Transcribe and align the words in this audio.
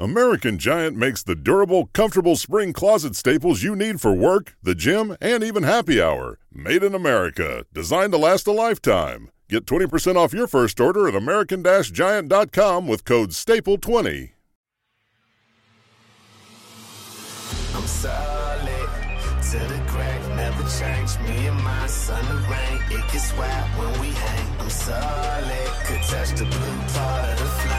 American 0.00 0.58
Giant 0.58 0.96
makes 0.96 1.24
the 1.24 1.34
durable, 1.34 1.86
comfortable 1.86 2.36
spring 2.36 2.72
closet 2.72 3.16
staples 3.16 3.64
you 3.64 3.74
need 3.74 4.00
for 4.00 4.12
work, 4.12 4.56
the 4.62 4.76
gym, 4.76 5.16
and 5.20 5.42
even 5.42 5.64
happy 5.64 6.00
hour. 6.00 6.38
Made 6.52 6.84
in 6.84 6.94
America, 6.94 7.64
designed 7.74 8.12
to 8.12 8.18
last 8.18 8.46
a 8.46 8.52
lifetime. 8.52 9.32
Get 9.48 9.66
20% 9.66 10.14
off 10.14 10.32
your 10.32 10.46
first 10.46 10.78
order 10.78 11.08
at 11.08 11.16
American 11.16 11.64
Giant.com 11.64 12.86
with 12.86 13.04
code 13.04 13.30
STAPLE20. 13.30 14.30
I'm 17.74 17.86
solid 17.86 18.88
to 19.50 19.58
the 19.58 19.82
crack, 19.88 20.28
never 20.36 20.62
change. 20.78 21.18
Me 21.26 21.48
and 21.48 21.60
my 21.64 21.86
son, 21.88 22.24
the 22.28 22.40
rain, 22.48 22.82
it 22.90 23.12
gets 23.12 23.32
when 23.32 24.00
we 24.00 24.08
hang. 24.10 24.60
I'm 24.60 24.70
solid, 24.70 25.68
could 25.86 26.02
touch 26.02 26.38
the 26.38 26.44
blue 26.44 26.78
part 26.94 27.30
of 27.30 27.38
the 27.38 27.77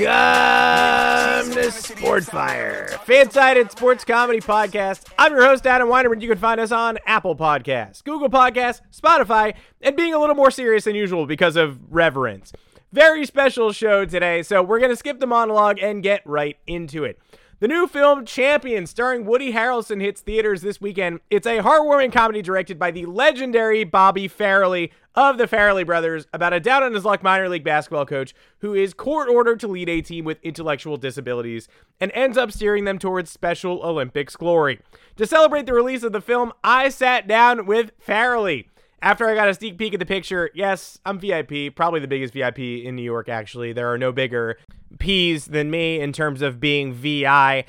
Welcome 0.00 1.54
to 1.54 1.70
Sport 1.70 2.24
Fire, 2.24 2.88
fan-sided 3.04 3.70
sports 3.70 4.04
comedy 4.04 4.40
podcast. 4.40 5.04
I'm 5.18 5.32
your 5.32 5.44
host 5.44 5.66
Adam 5.66 5.88
Weinerman. 5.88 6.20
You 6.20 6.28
can 6.28 6.38
find 6.38 6.60
us 6.60 6.72
on 6.72 6.98
Apple 7.06 7.36
Podcasts, 7.36 8.02
Google 8.02 8.28
Podcasts, 8.28 8.80
Spotify, 8.92 9.54
and 9.80 9.96
being 9.96 10.14
a 10.14 10.18
little 10.18 10.34
more 10.34 10.50
serious 10.50 10.84
than 10.84 10.94
usual 10.96 11.26
because 11.26 11.56
of 11.56 11.78
reverence. 11.92 12.52
Very 12.92 13.24
special 13.24 13.72
show 13.72 14.04
today, 14.04 14.42
so 14.42 14.62
we're 14.62 14.80
gonna 14.80 14.96
skip 14.96 15.20
the 15.20 15.26
monologue 15.26 15.78
and 15.80 16.02
get 16.02 16.22
right 16.26 16.56
into 16.66 17.04
it. 17.04 17.18
The 17.62 17.68
new 17.68 17.86
film 17.86 18.26
Champion, 18.26 18.88
starring 18.88 19.24
Woody 19.24 19.52
Harrelson, 19.52 20.00
hits 20.00 20.20
theaters 20.20 20.62
this 20.62 20.80
weekend. 20.80 21.20
It's 21.30 21.46
a 21.46 21.60
heartwarming 21.60 22.12
comedy 22.12 22.42
directed 22.42 22.76
by 22.76 22.90
the 22.90 23.06
legendary 23.06 23.84
Bobby 23.84 24.28
Farrelly 24.28 24.90
of 25.14 25.38
the 25.38 25.46
Farrelly 25.46 25.86
brothers 25.86 26.26
about 26.32 26.52
a 26.52 26.58
down 26.58 26.82
on 26.82 26.92
his 26.92 27.04
luck 27.04 27.22
minor 27.22 27.48
league 27.48 27.62
basketball 27.62 28.04
coach 28.04 28.34
who 28.62 28.74
is 28.74 28.92
court 28.92 29.28
ordered 29.28 29.60
to 29.60 29.68
lead 29.68 29.88
a 29.88 30.00
team 30.00 30.24
with 30.24 30.42
intellectual 30.42 30.96
disabilities 30.96 31.68
and 32.00 32.10
ends 32.16 32.36
up 32.36 32.50
steering 32.50 32.84
them 32.84 32.98
towards 32.98 33.30
Special 33.30 33.80
Olympics 33.84 34.34
glory. 34.34 34.80
To 35.14 35.24
celebrate 35.24 35.66
the 35.66 35.72
release 35.72 36.02
of 36.02 36.10
the 36.10 36.20
film, 36.20 36.52
I 36.64 36.88
sat 36.88 37.28
down 37.28 37.66
with 37.66 37.92
Farrelly. 38.04 38.70
After 39.02 39.28
I 39.28 39.34
got 39.34 39.48
a 39.48 39.54
sneak 39.54 39.78
peek 39.78 39.94
at 39.94 39.98
the 39.98 40.06
picture, 40.06 40.48
yes, 40.54 40.96
I'm 41.04 41.18
VIP, 41.18 41.74
probably 41.74 41.98
the 41.98 42.06
biggest 42.06 42.32
VIP 42.32 42.60
in 42.60 42.94
New 42.94 43.02
York, 43.02 43.28
actually. 43.28 43.72
There 43.72 43.92
are 43.92 43.98
no 43.98 44.12
bigger 44.12 44.58
P's 45.00 45.46
than 45.46 45.72
me 45.72 46.00
in 46.00 46.12
terms 46.12 46.40
of 46.40 46.60
being 46.60 46.94
VI. 46.94 47.64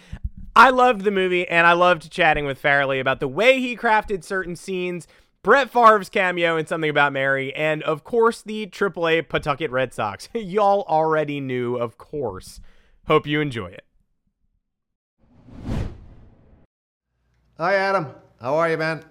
I 0.56 0.70
loved 0.70 1.04
the 1.04 1.10
movie 1.10 1.48
and 1.48 1.66
I 1.66 1.74
loved 1.74 2.12
chatting 2.12 2.46
with 2.46 2.62
Farrelly 2.62 3.00
about 3.00 3.20
the 3.20 3.28
way 3.28 3.60
he 3.60 3.76
crafted 3.76 4.24
certain 4.24 4.56
scenes, 4.56 5.08
Brett 5.42 5.72
Favre's 5.72 6.08
cameo 6.08 6.56
in 6.56 6.68
Something 6.68 6.92
About 6.92 7.12
Mary, 7.12 7.52
and 7.56 7.82
of 7.82 8.04
course 8.04 8.44
the 8.44 8.68
AAA 8.68 9.28
Pawtucket 9.28 9.72
Red 9.72 9.92
Sox. 9.92 10.30
Y'all 10.36 10.86
already 10.88 11.40
knew, 11.40 11.78
of 11.78 11.98
course. 11.98 12.60
Hope 13.08 13.26
you 13.26 13.42
enjoy 13.42 13.72
it. 13.72 13.86
Hi, 17.58 17.74
Adam. 17.74 18.14
How 18.40 18.54
are 18.56 18.70
you, 18.70 18.78
man? 18.78 19.04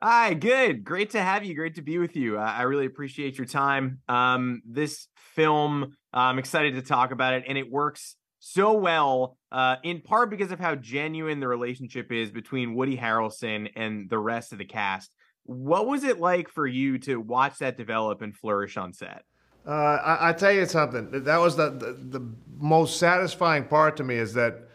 Hi, 0.00 0.32
good. 0.34 0.84
Great 0.84 1.10
to 1.10 1.20
have 1.20 1.44
you. 1.44 1.56
Great 1.56 1.74
to 1.74 1.82
be 1.82 1.98
with 1.98 2.14
you. 2.14 2.38
I, 2.38 2.58
I 2.58 2.62
really 2.62 2.86
appreciate 2.86 3.36
your 3.36 3.48
time. 3.48 3.98
Um, 4.08 4.62
this 4.64 5.08
film, 5.34 5.96
I'm 6.12 6.38
excited 6.38 6.74
to 6.74 6.82
talk 6.82 7.10
about 7.10 7.34
it, 7.34 7.44
and 7.48 7.58
it 7.58 7.68
works 7.68 8.14
so 8.38 8.74
well, 8.74 9.36
uh, 9.50 9.74
in 9.82 10.00
part 10.00 10.30
because 10.30 10.52
of 10.52 10.60
how 10.60 10.76
genuine 10.76 11.40
the 11.40 11.48
relationship 11.48 12.12
is 12.12 12.30
between 12.30 12.76
Woody 12.76 12.96
Harrelson 12.96 13.70
and 13.74 14.08
the 14.08 14.20
rest 14.20 14.52
of 14.52 14.58
the 14.58 14.64
cast. 14.64 15.10
What 15.42 15.88
was 15.88 16.04
it 16.04 16.20
like 16.20 16.48
for 16.48 16.64
you 16.64 16.98
to 17.00 17.16
watch 17.16 17.58
that 17.58 17.76
develop 17.76 18.22
and 18.22 18.36
flourish 18.36 18.76
on 18.76 18.92
set? 18.92 19.24
Uh, 19.66 19.70
I, 19.72 20.28
I 20.28 20.32
tell 20.32 20.52
you 20.52 20.64
something. 20.66 21.24
That 21.24 21.38
was 21.38 21.56
the, 21.56 21.70
the, 21.70 22.18
the 22.20 22.34
most 22.56 23.00
satisfying 23.00 23.64
part 23.64 23.96
to 23.96 24.04
me 24.04 24.14
is 24.14 24.32
that 24.34 24.67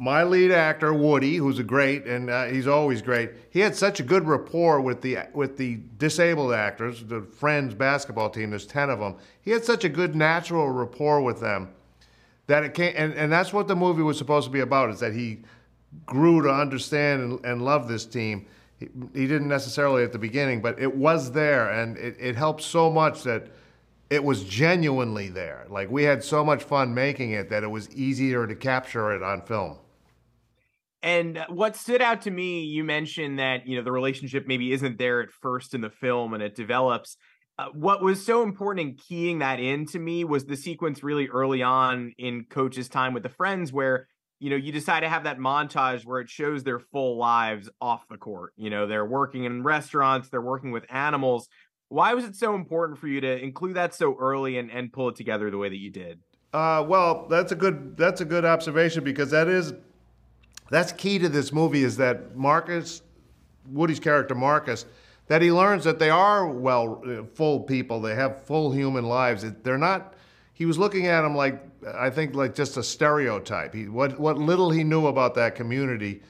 my 0.00 0.22
lead 0.22 0.52
actor 0.52 0.94
Woody, 0.94 1.36
who's 1.36 1.58
a 1.58 1.64
great 1.64 2.06
and 2.06 2.30
uh, 2.30 2.44
he's 2.46 2.68
always 2.68 3.02
great, 3.02 3.32
he 3.50 3.58
had 3.58 3.74
such 3.74 3.98
a 3.98 4.04
good 4.04 4.26
rapport 4.28 4.80
with 4.80 5.02
the 5.02 5.18
with 5.34 5.56
the 5.56 5.80
disabled 5.98 6.52
actors, 6.52 7.04
the 7.04 7.22
Friends 7.22 7.74
basketball 7.74 8.30
team. 8.30 8.50
There's 8.50 8.66
ten 8.66 8.90
of 8.90 9.00
them. 9.00 9.16
He 9.42 9.50
had 9.50 9.64
such 9.64 9.84
a 9.84 9.88
good 9.88 10.14
natural 10.14 10.70
rapport 10.70 11.20
with 11.20 11.40
them 11.40 11.70
that 12.46 12.62
it 12.62 12.74
came, 12.74 12.94
and, 12.96 13.12
and 13.14 13.30
that's 13.30 13.52
what 13.52 13.66
the 13.66 13.74
movie 13.74 14.02
was 14.02 14.16
supposed 14.16 14.46
to 14.46 14.52
be 14.52 14.60
about. 14.60 14.90
Is 14.90 15.00
that 15.00 15.14
he 15.14 15.40
grew 16.06 16.42
to 16.42 16.50
understand 16.50 17.22
and, 17.22 17.44
and 17.44 17.64
love 17.64 17.88
this 17.88 18.06
team. 18.06 18.46
He, 18.78 18.88
he 19.12 19.26
didn't 19.26 19.48
necessarily 19.48 20.04
at 20.04 20.12
the 20.12 20.18
beginning, 20.18 20.62
but 20.62 20.78
it 20.78 20.94
was 20.94 21.32
there, 21.32 21.70
and 21.70 21.96
it, 21.98 22.16
it 22.20 22.36
helped 22.36 22.62
so 22.62 22.88
much 22.88 23.24
that 23.24 23.48
it 24.10 24.22
was 24.22 24.44
genuinely 24.44 25.28
there. 25.28 25.66
Like 25.68 25.90
we 25.90 26.04
had 26.04 26.22
so 26.22 26.44
much 26.44 26.62
fun 26.62 26.94
making 26.94 27.32
it 27.32 27.50
that 27.50 27.64
it 27.64 27.68
was 27.68 27.90
easier 27.90 28.46
to 28.46 28.54
capture 28.54 29.12
it 29.12 29.24
on 29.24 29.42
film. 29.42 29.76
And 31.02 31.44
what 31.48 31.76
stood 31.76 32.02
out 32.02 32.22
to 32.22 32.30
me, 32.30 32.62
you 32.62 32.82
mentioned 32.82 33.38
that 33.38 33.66
you 33.66 33.76
know 33.76 33.82
the 33.82 33.92
relationship 33.92 34.46
maybe 34.46 34.72
isn't 34.72 34.98
there 34.98 35.20
at 35.22 35.30
first 35.30 35.74
in 35.74 35.80
the 35.80 35.90
film, 35.90 36.34
and 36.34 36.42
it 36.42 36.56
develops. 36.56 37.16
Uh, 37.58 37.66
what 37.72 38.02
was 38.02 38.24
so 38.24 38.42
important 38.42 38.88
in 38.88 38.94
keying 38.94 39.40
that 39.40 39.58
in 39.58 39.84
to 39.84 39.98
me 39.98 40.24
was 40.24 40.44
the 40.44 40.56
sequence 40.56 41.02
really 41.02 41.28
early 41.28 41.60
on 41.62 42.12
in 42.16 42.44
Coach's 42.48 42.88
time 42.88 43.14
with 43.14 43.22
the 43.22 43.28
friends, 43.28 43.72
where 43.72 44.08
you 44.40 44.50
know 44.50 44.56
you 44.56 44.72
decide 44.72 45.00
to 45.00 45.08
have 45.08 45.24
that 45.24 45.38
montage 45.38 46.04
where 46.04 46.20
it 46.20 46.28
shows 46.28 46.64
their 46.64 46.80
full 46.80 47.16
lives 47.16 47.68
off 47.80 48.02
the 48.10 48.16
court. 48.16 48.52
You 48.56 48.70
know 48.70 48.86
they're 48.86 49.06
working 49.06 49.44
in 49.44 49.62
restaurants, 49.62 50.28
they're 50.28 50.40
working 50.40 50.72
with 50.72 50.84
animals. 50.88 51.48
Why 51.90 52.12
was 52.14 52.24
it 52.24 52.34
so 52.34 52.54
important 52.54 52.98
for 52.98 53.06
you 53.06 53.20
to 53.20 53.38
include 53.38 53.76
that 53.76 53.94
so 53.94 54.16
early 54.18 54.58
and, 54.58 54.70
and 54.70 54.92
pull 54.92 55.08
it 55.08 55.16
together 55.16 55.50
the 55.50 55.56
way 55.58 55.68
that 55.68 55.78
you 55.78 55.90
did? 55.90 56.20
Uh, 56.52 56.84
well, 56.86 57.26
that's 57.28 57.52
a 57.52 57.54
good 57.54 57.96
that's 57.96 58.20
a 58.20 58.24
good 58.24 58.44
observation 58.44 59.04
because 59.04 59.30
that 59.30 59.48
is 59.48 59.72
that's 60.70 60.92
key 60.92 61.18
to 61.18 61.28
this 61.28 61.52
movie 61.52 61.84
is 61.84 61.96
that 61.96 62.36
Marcus, 62.36 63.02
Woody's 63.66 64.00
character 64.00 64.34
Marcus, 64.34 64.84
that 65.28 65.42
he 65.42 65.52
learns 65.52 65.84
that 65.84 65.98
they 65.98 66.10
are 66.10 66.48
well 66.48 67.02
uh, 67.06 67.24
full 67.34 67.60
people. 67.60 68.00
They 68.00 68.14
have 68.14 68.44
full 68.44 68.72
human 68.72 69.04
lives. 69.04 69.44
They're 69.62 69.78
not. 69.78 70.14
He 70.52 70.66
was 70.66 70.78
looking 70.78 71.06
at 71.06 71.22
them 71.22 71.36
like 71.36 71.62
I 71.94 72.10
think 72.10 72.34
like 72.34 72.54
just 72.54 72.76
a 72.76 72.82
stereotype. 72.82 73.74
He 73.74 73.88
what 73.88 74.18
what 74.18 74.38
little 74.38 74.70
he 74.70 74.84
knew 74.84 75.06
about 75.06 75.34
that 75.34 75.54
community 75.54 76.22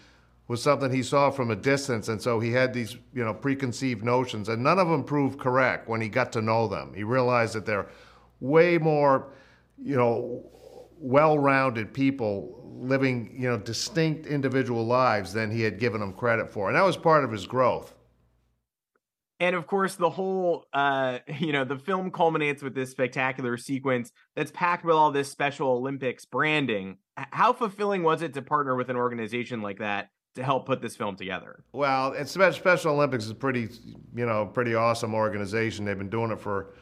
was 0.48 0.62
something 0.62 0.90
he 0.90 1.02
saw 1.02 1.30
from 1.30 1.50
a 1.50 1.56
distance, 1.56 2.08
and 2.08 2.20
so 2.20 2.40
he 2.40 2.52
had 2.52 2.72
these 2.72 2.96
you 3.14 3.24
know 3.24 3.34
preconceived 3.34 4.04
notions, 4.04 4.48
and 4.48 4.62
none 4.62 4.78
of 4.78 4.88
them 4.88 5.04
proved 5.04 5.38
correct 5.38 5.88
when 5.88 6.00
he 6.00 6.08
got 6.08 6.32
to 6.32 6.42
know 6.42 6.66
them. 6.66 6.92
He 6.94 7.04
realized 7.04 7.54
that 7.54 7.66
they're 7.66 7.88
way 8.40 8.78
more 8.78 9.28
you 9.80 9.96
know 9.96 10.44
well-rounded 11.00 11.94
people 11.94 12.57
living, 12.80 13.34
you 13.38 13.48
know, 13.48 13.58
distinct 13.58 14.26
individual 14.26 14.84
lives 14.86 15.32
than 15.32 15.50
he 15.50 15.62
had 15.62 15.78
given 15.78 16.00
them 16.00 16.12
credit 16.12 16.50
for. 16.50 16.68
And 16.68 16.76
that 16.76 16.84
was 16.84 16.96
part 16.96 17.24
of 17.24 17.32
his 17.32 17.46
growth. 17.46 17.94
And 19.40 19.54
of 19.54 19.66
course, 19.66 19.94
the 19.94 20.10
whole, 20.10 20.66
uh, 20.72 21.18
you 21.38 21.52
know, 21.52 21.64
the 21.64 21.78
film 21.78 22.10
culminates 22.10 22.62
with 22.62 22.74
this 22.74 22.90
spectacular 22.90 23.56
sequence 23.56 24.12
that's 24.34 24.50
packed 24.50 24.84
with 24.84 24.94
all 24.94 25.10
this 25.10 25.30
Special 25.30 25.70
Olympics 25.70 26.24
branding. 26.24 26.98
How 27.16 27.52
fulfilling 27.52 28.02
was 28.02 28.22
it 28.22 28.34
to 28.34 28.42
partner 28.42 28.76
with 28.76 28.90
an 28.90 28.96
organization 28.96 29.62
like 29.62 29.78
that 29.78 30.10
to 30.34 30.44
help 30.44 30.66
put 30.66 30.80
this 30.80 30.96
film 30.96 31.16
together? 31.16 31.64
Well, 31.72 32.12
it's 32.12 32.32
Special 32.32 32.92
Olympics 32.92 33.26
is 33.26 33.32
pretty, 33.32 33.68
you 34.14 34.26
know, 34.26 34.46
pretty 34.46 34.74
awesome 34.74 35.14
organization. 35.14 35.84
They've 35.84 35.98
been 35.98 36.10
doing 36.10 36.30
it 36.30 36.40
for 36.40 36.74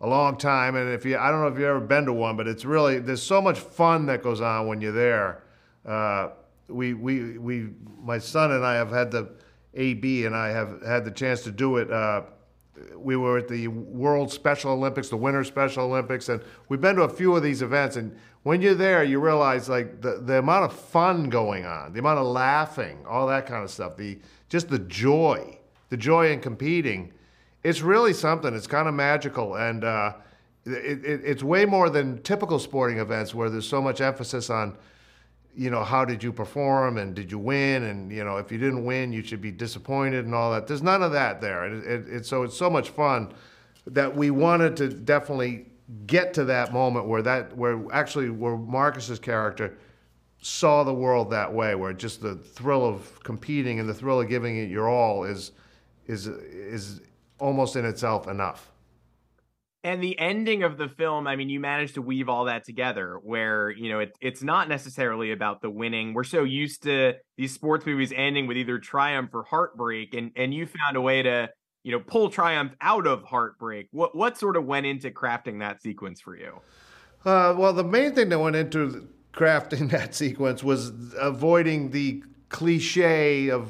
a 0.00 0.08
long 0.08 0.36
time. 0.36 0.76
And 0.76 0.92
if 0.92 1.04
you, 1.04 1.18
I 1.18 1.30
don't 1.30 1.40
know 1.40 1.48
if 1.48 1.54
you've 1.54 1.68
ever 1.68 1.80
been 1.80 2.06
to 2.06 2.12
one, 2.12 2.36
but 2.36 2.48
it's 2.48 2.64
really 2.64 2.98
there's 2.98 3.22
so 3.22 3.40
much 3.40 3.58
fun 3.58 4.06
that 4.06 4.22
goes 4.22 4.40
on 4.40 4.66
when 4.66 4.80
you're 4.80 4.92
there. 4.92 5.42
Uh, 5.84 6.30
we, 6.68 6.94
we, 6.94 7.38
we, 7.38 7.68
my 8.02 8.18
son 8.18 8.52
and 8.52 8.64
I 8.64 8.74
have 8.74 8.90
had 8.90 9.10
the 9.10 9.30
AB, 9.74 10.24
and 10.24 10.34
I 10.34 10.48
have 10.48 10.82
had 10.82 11.04
the 11.04 11.10
chance 11.10 11.42
to 11.42 11.50
do 11.50 11.76
it. 11.76 11.90
Uh, 11.90 12.22
we 12.96 13.16
were 13.16 13.38
at 13.38 13.48
the 13.48 13.68
World 13.68 14.32
Special 14.32 14.72
Olympics, 14.72 15.08
the 15.08 15.16
Winter 15.16 15.44
Special 15.44 15.84
Olympics, 15.84 16.28
and 16.28 16.42
we've 16.68 16.80
been 16.80 16.96
to 16.96 17.02
a 17.02 17.08
few 17.08 17.36
of 17.36 17.42
these 17.42 17.62
events. 17.62 17.96
And 17.96 18.16
when 18.42 18.62
you're 18.62 18.74
there, 18.74 19.04
you 19.04 19.20
realize 19.20 19.68
like 19.68 20.00
the, 20.00 20.20
the 20.24 20.38
amount 20.38 20.64
of 20.64 20.72
fun 20.72 21.28
going 21.28 21.66
on, 21.66 21.92
the 21.92 21.98
amount 21.98 22.18
of 22.18 22.26
laughing, 22.26 23.04
all 23.06 23.26
that 23.26 23.46
kind 23.46 23.62
of 23.62 23.70
stuff, 23.70 23.96
the 23.96 24.18
just 24.48 24.68
the 24.68 24.78
joy, 24.78 25.58
the 25.90 25.96
joy 25.96 26.30
in 26.30 26.40
competing 26.40 27.12
it's 27.62 27.82
really 27.82 28.12
something. 28.12 28.54
It's 28.54 28.66
kind 28.66 28.88
of 28.88 28.94
magical, 28.94 29.56
and 29.56 29.84
uh, 29.84 30.14
it, 30.64 31.04
it, 31.04 31.20
it's 31.24 31.42
way 31.42 31.64
more 31.64 31.90
than 31.90 32.22
typical 32.22 32.58
sporting 32.58 32.98
events 32.98 33.34
where 33.34 33.50
there's 33.50 33.68
so 33.68 33.80
much 33.80 34.00
emphasis 34.00 34.50
on 34.50 34.76
you 35.54 35.68
know 35.68 35.82
how 35.82 36.04
did 36.04 36.22
you 36.22 36.32
perform 36.32 36.96
and 36.96 37.14
did 37.14 37.30
you 37.30 37.38
win? 37.38 37.84
And 37.84 38.12
you 38.12 38.24
know 38.24 38.36
if 38.36 38.52
you 38.52 38.58
didn't 38.58 38.84
win 38.84 39.12
you 39.12 39.22
should 39.22 39.40
be 39.40 39.50
disappointed 39.50 40.24
and 40.24 40.34
all 40.34 40.52
that. 40.52 40.66
There's 40.66 40.82
none 40.82 41.02
of 41.02 41.12
that 41.12 41.40
there. 41.40 41.64
It, 41.64 42.08
it, 42.08 42.26
so 42.26 42.42
it's 42.44 42.56
so 42.56 42.70
much 42.70 42.90
fun 42.90 43.32
that 43.86 44.14
we 44.14 44.30
wanted 44.30 44.76
to 44.76 44.88
definitely 44.88 45.66
get 46.06 46.32
to 46.34 46.44
that 46.44 46.72
moment 46.72 47.06
where 47.06 47.22
that 47.22 47.56
where 47.56 47.80
actually 47.92 48.30
where 48.30 48.56
marcus's 48.56 49.18
character 49.18 49.76
saw 50.40 50.84
the 50.84 50.94
world 50.94 51.30
that 51.30 51.52
way 51.52 51.74
where 51.74 51.92
just 51.92 52.22
the 52.22 52.36
thrill 52.36 52.86
of 52.86 53.22
competing 53.24 53.80
and 53.80 53.88
the 53.88 53.94
thrill 53.94 54.20
of 54.20 54.28
giving 54.28 54.56
it 54.56 54.70
your 54.70 54.88
all 54.88 55.24
is 55.24 55.52
is 56.06 56.28
is 56.28 57.00
almost 57.40 57.76
in 57.76 57.84
itself 57.84 58.28
enough 58.28 58.70
and 59.82 60.02
the 60.02 60.18
ending 60.18 60.62
of 60.62 60.76
the 60.76 60.88
film, 60.88 61.26
I 61.26 61.36
mean, 61.36 61.48
you 61.48 61.58
managed 61.58 61.94
to 61.94 62.02
weave 62.02 62.28
all 62.28 62.44
that 62.46 62.64
together 62.64 63.18
where, 63.22 63.70
you 63.70 63.90
know, 63.90 64.00
it, 64.00 64.12
it's 64.20 64.42
not 64.42 64.68
necessarily 64.68 65.32
about 65.32 65.62
the 65.62 65.70
winning. 65.70 66.12
We're 66.12 66.24
so 66.24 66.44
used 66.44 66.82
to 66.82 67.14
these 67.38 67.54
sports 67.54 67.86
movies 67.86 68.12
ending 68.14 68.46
with 68.46 68.58
either 68.58 68.78
triumph 68.78 69.30
or 69.32 69.42
heartbreak. 69.44 70.12
And, 70.14 70.32
and 70.36 70.52
you 70.52 70.66
found 70.66 70.96
a 70.96 71.00
way 71.00 71.22
to, 71.22 71.48
you 71.82 71.92
know, 71.92 72.00
pull 72.00 72.28
triumph 72.28 72.74
out 72.82 73.06
of 73.06 73.24
heartbreak. 73.24 73.88
What, 73.90 74.14
what 74.14 74.36
sort 74.36 74.56
of 74.56 74.66
went 74.66 74.84
into 74.84 75.10
crafting 75.10 75.60
that 75.60 75.80
sequence 75.80 76.20
for 76.20 76.36
you? 76.36 76.60
Uh, 77.24 77.54
well, 77.56 77.72
the 77.72 77.84
main 77.84 78.14
thing 78.14 78.28
that 78.28 78.38
went 78.38 78.56
into 78.56 79.08
crafting 79.32 79.90
that 79.92 80.14
sequence 80.14 80.62
was 80.62 80.92
avoiding 81.18 81.90
the 81.90 82.22
cliche 82.50 83.48
of 83.48 83.66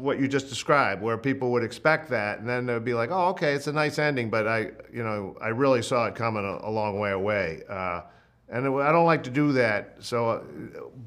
what 0.00 0.18
you 0.18 0.28
just 0.28 0.48
described, 0.48 1.02
where 1.02 1.18
people 1.18 1.50
would 1.52 1.62
expect 1.62 2.08
that, 2.10 2.38
and 2.38 2.48
then 2.48 2.66
they'd 2.66 2.84
be 2.84 2.94
like, 2.94 3.10
"Oh, 3.10 3.28
okay, 3.28 3.52
it's 3.52 3.66
a 3.66 3.72
nice 3.72 3.98
ending," 3.98 4.30
but 4.30 4.46
I, 4.46 4.70
you 4.92 5.02
know, 5.02 5.36
I 5.40 5.48
really 5.48 5.82
saw 5.82 6.06
it 6.06 6.14
coming 6.14 6.44
a, 6.44 6.68
a 6.68 6.70
long 6.70 6.98
way 6.98 7.12
away, 7.12 7.62
uh, 7.68 8.02
and 8.48 8.66
it, 8.66 8.70
I 8.70 8.92
don't 8.92 9.06
like 9.06 9.22
to 9.24 9.30
do 9.30 9.52
that. 9.52 9.96
So, 10.00 10.30
uh, 10.30 10.40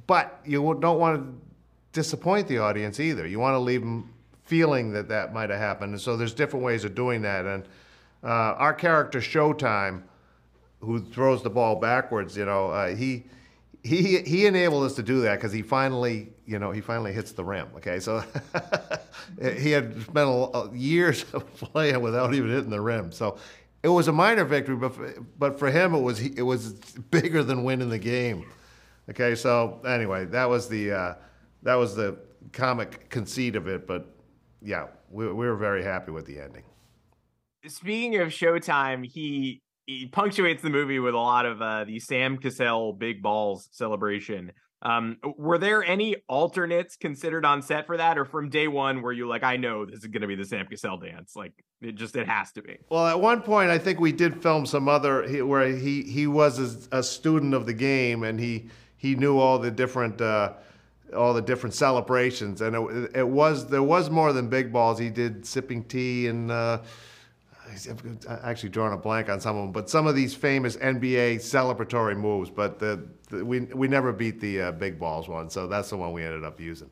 but 0.07 0.39
you 0.45 0.77
don't 0.79 0.99
want 0.99 1.21
to 1.21 1.41
disappoint 1.91 2.47
the 2.47 2.59
audience 2.59 2.99
either. 2.99 3.27
You 3.27 3.39
want 3.39 3.55
to 3.55 3.59
leave 3.59 3.81
them 3.81 4.13
feeling 4.43 4.91
that 4.93 5.07
that 5.09 5.33
might 5.33 5.49
have 5.49 5.59
happened, 5.59 5.93
and 5.93 6.01
so 6.01 6.15
there's 6.15 6.33
different 6.33 6.65
ways 6.65 6.83
of 6.83 6.93
doing 6.93 7.21
that. 7.23 7.45
And 7.45 7.63
uh, 8.23 8.27
our 8.57 8.73
character 8.73 9.19
Showtime, 9.19 10.03
who 10.81 10.99
throws 10.99 11.41
the 11.41 11.49
ball 11.49 11.77
backwards, 11.77 12.37
you 12.37 12.45
know, 12.45 12.69
uh, 12.69 12.95
he 12.95 13.23
he 13.83 14.19
he 14.19 14.45
enabled 14.45 14.83
us 14.83 14.95
to 14.95 15.03
do 15.03 15.21
that 15.21 15.35
because 15.35 15.51
he 15.51 15.61
finally 15.61 16.32
you 16.45 16.59
know 16.59 16.71
he 16.71 16.81
finally 16.81 17.13
hits 17.13 17.31
the 17.31 17.43
rim 17.43 17.67
okay? 17.77 17.99
So 17.99 18.23
he 19.57 19.71
had 19.71 20.01
spent 20.01 20.29
a, 20.29 20.69
years 20.73 21.23
playing 21.57 22.01
without 22.01 22.33
even 22.33 22.49
hitting 22.49 22.69
the 22.69 22.81
rim. 22.81 23.11
So 23.11 23.37
it 23.81 23.89
was 23.89 24.07
a 24.07 24.11
minor 24.11 24.45
victory 24.45 24.75
but 24.75 24.95
for, 24.95 25.13
but 25.37 25.59
for 25.59 25.69
him 25.71 25.93
it 25.93 26.01
was 26.01 26.19
it 26.21 26.41
was 26.41 26.73
bigger 27.11 27.43
than 27.43 27.63
winning 27.63 27.89
the 27.89 27.99
game 27.99 28.45
okay? 29.09 29.35
So 29.35 29.81
anyway 29.85 30.25
that 30.25 30.49
was 30.49 30.67
the 30.67 30.91
uh, 30.91 31.15
that 31.63 31.75
was 31.75 31.95
the 31.95 32.17
comic 32.51 33.09
conceit 33.09 33.55
of 33.55 33.67
it 33.67 33.87
but 33.87 34.07
yeah 34.61 34.87
we, 35.09 35.27
we 35.27 35.45
were 35.45 35.55
very 35.55 35.83
happy 35.83 36.11
with 36.11 36.25
the 36.25 36.39
ending. 36.39 36.63
Speaking 37.67 38.17
of 38.17 38.29
showtime 38.29 39.05
he 39.05 39.61
he 39.85 40.07
punctuates 40.07 40.61
the 40.61 40.69
movie 40.69 40.99
with 40.99 41.13
a 41.13 41.17
lot 41.17 41.45
of 41.45 41.61
uh, 41.61 41.83
the 41.83 41.99
Sam 41.99 42.37
Cassell 42.37 42.93
big 42.93 43.21
balls 43.21 43.67
celebration. 43.71 44.51
Um, 44.83 45.17
were 45.37 45.57
there 45.57 45.81
any 45.81 46.17
alternates 46.27 46.97
considered 46.97 47.45
on 47.45 47.61
set 47.61 47.87
for 47.87 47.95
that, 47.95 48.17
or 48.17 48.25
from 48.25 48.49
day 48.49 48.67
one 48.67 49.01
were 49.01 49.13
you 49.13 49.27
like, 49.27 49.41
I 49.41 49.55
know 49.55 49.85
this 49.85 49.99
is 49.99 50.07
going 50.07 50.21
to 50.21 50.27
be 50.27 50.35
the 50.35 50.45
Sam 50.45 50.67
Cassell 50.67 50.97
dance? 50.97 51.35
Like 51.35 51.53
it 51.81 51.95
just 51.95 52.15
it 52.17 52.27
has 52.27 52.51
to 52.53 52.61
be. 52.61 52.77
Well, 52.89 53.07
at 53.07 53.19
one 53.19 53.41
point, 53.41 53.69
I 53.69 53.77
think 53.77 54.01
we 54.01 54.11
did 54.11 54.41
film 54.41 54.65
some 54.65 54.89
other 54.89 55.45
where 55.45 55.67
he 55.69 56.03
he 56.03 56.27
was 56.27 56.87
a, 56.91 56.99
a 56.99 57.03
student 57.03 57.53
of 57.53 57.65
the 57.65 57.73
game 57.73 58.23
and 58.23 58.39
he 58.39 58.69
he 58.97 59.15
knew 59.15 59.39
all 59.39 59.57
the 59.57 59.71
different. 59.71 60.21
Uh, 60.21 60.53
all 61.15 61.35
the 61.35 61.43
different 61.43 61.75
celebrations, 61.75 62.59
and 62.61 62.75
it, 62.75 63.11
it 63.17 63.27
was 63.27 63.67
there 63.67 63.83
was 63.83 64.09
more 64.09 64.33
than 64.33 64.47
big 64.47 64.73
balls. 64.73 64.97
He 64.97 65.11
did 65.11 65.45
sipping 65.45 65.83
tea 65.83 66.25
and 66.25 66.49
uh, 66.49 66.79
I've 67.73 68.39
actually 68.43 68.69
drawn 68.69 68.93
a 68.93 68.97
blank 68.97 69.29
on 69.29 69.39
some 69.39 69.57
of 69.57 69.63
them, 69.63 69.71
but 69.71 69.89
some 69.89 70.07
of 70.07 70.15
these 70.15 70.33
famous 70.33 70.77
NBA 70.77 71.35
celebratory 71.35 72.17
moves. 72.17 72.49
But 72.49 72.79
the, 72.79 73.07
the 73.29 73.43
we 73.43 73.61
we 73.61 73.87
never 73.87 74.11
beat 74.11 74.39
the 74.39 74.61
uh, 74.61 74.71
big 74.71 74.99
balls 74.99 75.27
one, 75.27 75.49
so 75.49 75.67
that's 75.67 75.89
the 75.89 75.97
one 75.97 76.11
we 76.13 76.23
ended 76.23 76.43
up 76.43 76.59
using. 76.59 76.89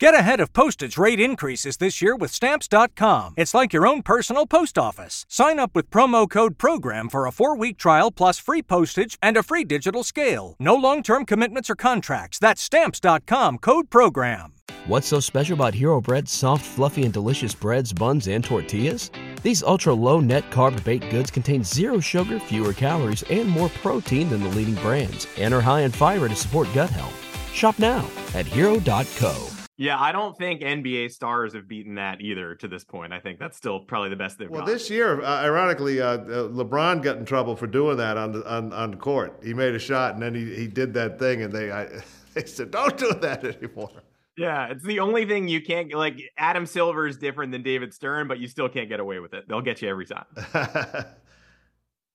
Get 0.00 0.14
ahead 0.14 0.40
of 0.40 0.54
postage 0.54 0.96
rate 0.96 1.20
increases 1.20 1.76
this 1.76 2.00
year 2.00 2.16
with 2.16 2.32
Stamps.com. 2.32 3.34
It's 3.36 3.52
like 3.52 3.74
your 3.74 3.86
own 3.86 4.00
personal 4.00 4.46
post 4.46 4.78
office. 4.78 5.26
Sign 5.28 5.58
up 5.58 5.72
with 5.74 5.90
promo 5.90 6.26
code 6.26 6.56
PROGRAM 6.56 7.10
for 7.10 7.26
a 7.26 7.30
four 7.30 7.54
week 7.54 7.76
trial 7.76 8.10
plus 8.10 8.38
free 8.38 8.62
postage 8.62 9.18
and 9.22 9.36
a 9.36 9.42
free 9.42 9.62
digital 9.62 10.02
scale. 10.02 10.56
No 10.58 10.74
long 10.74 11.02
term 11.02 11.26
commitments 11.26 11.68
or 11.68 11.74
contracts. 11.74 12.38
That's 12.38 12.62
Stamps.com 12.62 13.58
code 13.58 13.90
PROGRAM. 13.90 14.54
What's 14.86 15.06
so 15.06 15.20
special 15.20 15.52
about 15.52 15.74
Hero 15.74 16.00
Bread's 16.00 16.32
soft, 16.32 16.64
fluffy, 16.64 17.02
and 17.02 17.12
delicious 17.12 17.54
breads, 17.54 17.92
buns, 17.92 18.26
and 18.26 18.42
tortillas? 18.42 19.10
These 19.42 19.62
ultra 19.62 19.92
low 19.92 20.18
net 20.18 20.50
carb 20.50 20.82
baked 20.82 21.10
goods 21.10 21.30
contain 21.30 21.62
zero 21.62 22.00
sugar, 22.00 22.40
fewer 22.40 22.72
calories, 22.72 23.22
and 23.24 23.46
more 23.50 23.68
protein 23.68 24.30
than 24.30 24.42
the 24.42 24.48
leading 24.48 24.76
brands, 24.76 25.26
and 25.36 25.52
are 25.52 25.60
high 25.60 25.82
in 25.82 25.90
fiber 25.90 26.30
to 26.30 26.34
support 26.34 26.68
gut 26.72 26.88
health. 26.88 27.52
Shop 27.52 27.78
now 27.78 28.08
at 28.32 28.46
hero.co. 28.46 29.59
Yeah, 29.80 29.98
I 29.98 30.12
don't 30.12 30.36
think 30.36 30.60
NBA 30.60 31.10
stars 31.10 31.54
have 31.54 31.66
beaten 31.66 31.94
that 31.94 32.20
either 32.20 32.54
to 32.56 32.68
this 32.68 32.84
point. 32.84 33.14
I 33.14 33.18
think 33.18 33.38
that's 33.38 33.56
still 33.56 33.80
probably 33.80 34.10
the 34.10 34.16
best 34.16 34.36
they've 34.36 34.50
well, 34.50 34.60
got. 34.60 34.66
Well, 34.66 34.74
this 34.74 34.90
year, 34.90 35.22
uh, 35.22 35.40
ironically, 35.40 36.02
uh, 36.02 36.18
uh, 36.18 36.48
LeBron 36.48 37.02
got 37.02 37.16
in 37.16 37.24
trouble 37.24 37.56
for 37.56 37.66
doing 37.66 37.96
that 37.96 38.18
on 38.18 38.32
the 38.32 38.46
on, 38.46 38.74
on 38.74 38.96
court. 38.96 39.40
He 39.42 39.54
made 39.54 39.74
a 39.74 39.78
shot 39.78 40.12
and 40.12 40.22
then 40.22 40.34
he, 40.34 40.54
he 40.54 40.66
did 40.66 40.92
that 40.92 41.18
thing, 41.18 41.40
and 41.40 41.50
they 41.50 41.72
I, 41.72 41.86
they 42.34 42.44
said, 42.44 42.72
"Don't 42.72 42.94
do 42.98 43.14
that 43.22 43.42
anymore." 43.42 43.88
Yeah, 44.36 44.66
it's 44.66 44.84
the 44.84 45.00
only 45.00 45.24
thing 45.24 45.48
you 45.48 45.62
can't 45.62 45.90
like. 45.94 46.20
Adam 46.36 46.66
Silver 46.66 47.06
is 47.06 47.16
different 47.16 47.50
than 47.50 47.62
David 47.62 47.94
Stern, 47.94 48.28
but 48.28 48.38
you 48.38 48.48
still 48.48 48.68
can't 48.68 48.90
get 48.90 49.00
away 49.00 49.18
with 49.18 49.32
it. 49.32 49.48
They'll 49.48 49.62
get 49.62 49.80
you 49.80 49.88
every 49.88 50.04
time. 50.04 50.26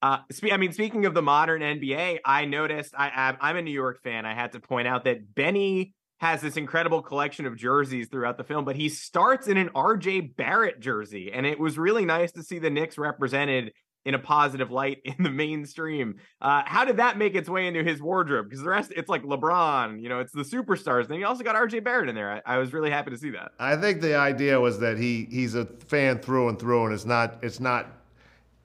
uh, 0.02 0.18
spe- 0.30 0.52
I 0.52 0.56
mean, 0.56 0.70
speaking 0.70 1.04
of 1.04 1.14
the 1.14 1.22
modern 1.22 1.62
NBA, 1.62 2.20
I 2.24 2.44
noticed 2.44 2.94
I, 2.96 3.36
I'm 3.40 3.56
a 3.56 3.62
New 3.62 3.72
York 3.72 4.04
fan. 4.04 4.24
I 4.24 4.34
had 4.34 4.52
to 4.52 4.60
point 4.60 4.86
out 4.86 5.02
that 5.02 5.34
Benny 5.34 5.94
has 6.18 6.40
this 6.40 6.56
incredible 6.56 7.02
collection 7.02 7.46
of 7.46 7.56
jerseys 7.56 8.08
throughout 8.08 8.38
the 8.38 8.44
film, 8.44 8.64
but 8.64 8.76
he 8.76 8.88
starts 8.88 9.48
in 9.48 9.56
an 9.56 9.68
RJ 9.70 10.36
Barrett 10.36 10.80
jersey, 10.80 11.30
and 11.32 11.44
it 11.44 11.58
was 11.58 11.76
really 11.78 12.04
nice 12.04 12.32
to 12.32 12.42
see 12.42 12.58
the 12.58 12.70
Knicks 12.70 12.96
represented 12.96 13.72
in 14.06 14.14
a 14.14 14.18
positive 14.18 14.70
light 14.70 15.00
in 15.04 15.22
the 15.22 15.30
mainstream. 15.30 16.16
Uh, 16.40 16.62
how 16.64 16.84
did 16.84 16.96
that 16.96 17.18
make 17.18 17.34
its 17.34 17.50
way 17.50 17.66
into 17.66 17.82
his 17.82 18.00
wardrobe? 18.00 18.46
Because 18.46 18.62
the 18.62 18.70
rest, 18.70 18.92
it's 18.96 19.10
like 19.10 19.24
LeBron, 19.24 20.00
you 20.00 20.08
know, 20.08 20.20
it's 20.20 20.32
the 20.32 20.42
superstars. 20.42 21.08
Then 21.08 21.18
you 21.18 21.26
also 21.26 21.44
got 21.44 21.56
RJ 21.56 21.84
Barrett 21.84 22.08
in 22.08 22.14
there. 22.14 22.42
I, 22.46 22.54
I, 22.54 22.58
was 22.58 22.72
really 22.72 22.90
happy 22.90 23.10
to 23.10 23.18
see 23.18 23.30
that. 23.30 23.52
I 23.58 23.76
think 23.76 24.00
the 24.00 24.16
idea 24.16 24.58
was 24.58 24.78
that 24.78 24.96
he 24.96 25.26
he's 25.30 25.54
a 25.54 25.66
fan 25.66 26.20
through 26.20 26.48
and 26.48 26.58
through, 26.58 26.86
and 26.86 26.94
it's 26.94 27.04
not 27.04 27.38
it's 27.42 27.60
not 27.60 27.88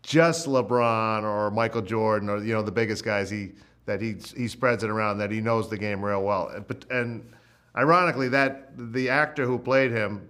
just 0.03 0.47
LeBron 0.47 1.23
or 1.23 1.51
Michael 1.51 1.81
Jordan 1.81 2.29
or 2.29 2.37
you 2.43 2.53
know 2.53 2.61
the 2.61 2.71
biggest 2.71 3.03
guys. 3.03 3.29
He 3.29 3.51
that 3.85 4.01
he 4.01 4.15
he 4.37 4.47
spreads 4.47 4.83
it 4.83 4.89
around 4.89 5.17
that 5.17 5.31
he 5.31 5.41
knows 5.41 5.69
the 5.69 5.77
game 5.77 6.03
real 6.03 6.23
well. 6.23 6.51
But 6.67 6.85
and 6.91 7.27
ironically, 7.75 8.29
that 8.29 8.71
the 8.93 9.09
actor 9.09 9.45
who 9.45 9.59
played 9.59 9.91
him, 9.91 10.29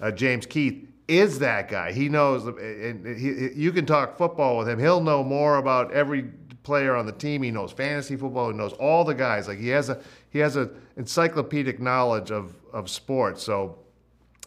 uh, 0.00 0.10
James 0.10 0.46
Keith, 0.46 0.88
is 1.08 1.40
that 1.40 1.68
guy. 1.68 1.92
He 1.92 2.08
knows, 2.08 2.46
and 2.46 3.06
he, 3.18 3.50
you 3.54 3.72
can 3.72 3.86
talk 3.86 4.16
football 4.16 4.58
with 4.58 4.68
him. 4.68 4.78
He'll 4.78 5.00
know 5.00 5.22
more 5.22 5.56
about 5.56 5.92
every 5.92 6.30
player 6.62 6.94
on 6.94 7.06
the 7.06 7.12
team. 7.12 7.42
He 7.42 7.50
knows 7.50 7.72
fantasy 7.72 8.16
football. 8.16 8.50
He 8.50 8.56
knows 8.56 8.72
all 8.74 9.04
the 9.04 9.14
guys. 9.14 9.48
Like 9.48 9.58
he 9.58 9.68
has 9.68 9.88
a 9.88 10.00
he 10.30 10.38
has 10.38 10.56
a 10.56 10.70
encyclopedic 10.96 11.80
knowledge 11.80 12.30
of 12.30 12.54
of 12.72 12.88
sports. 12.88 13.42
So 13.42 13.78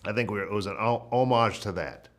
I 0.06 0.14
think 0.14 0.32
we 0.32 0.40
it 0.42 0.52
was 0.52 0.66
an 0.66 0.78
homage 0.78 1.60
to 1.62 1.72
that. 1.74 2.10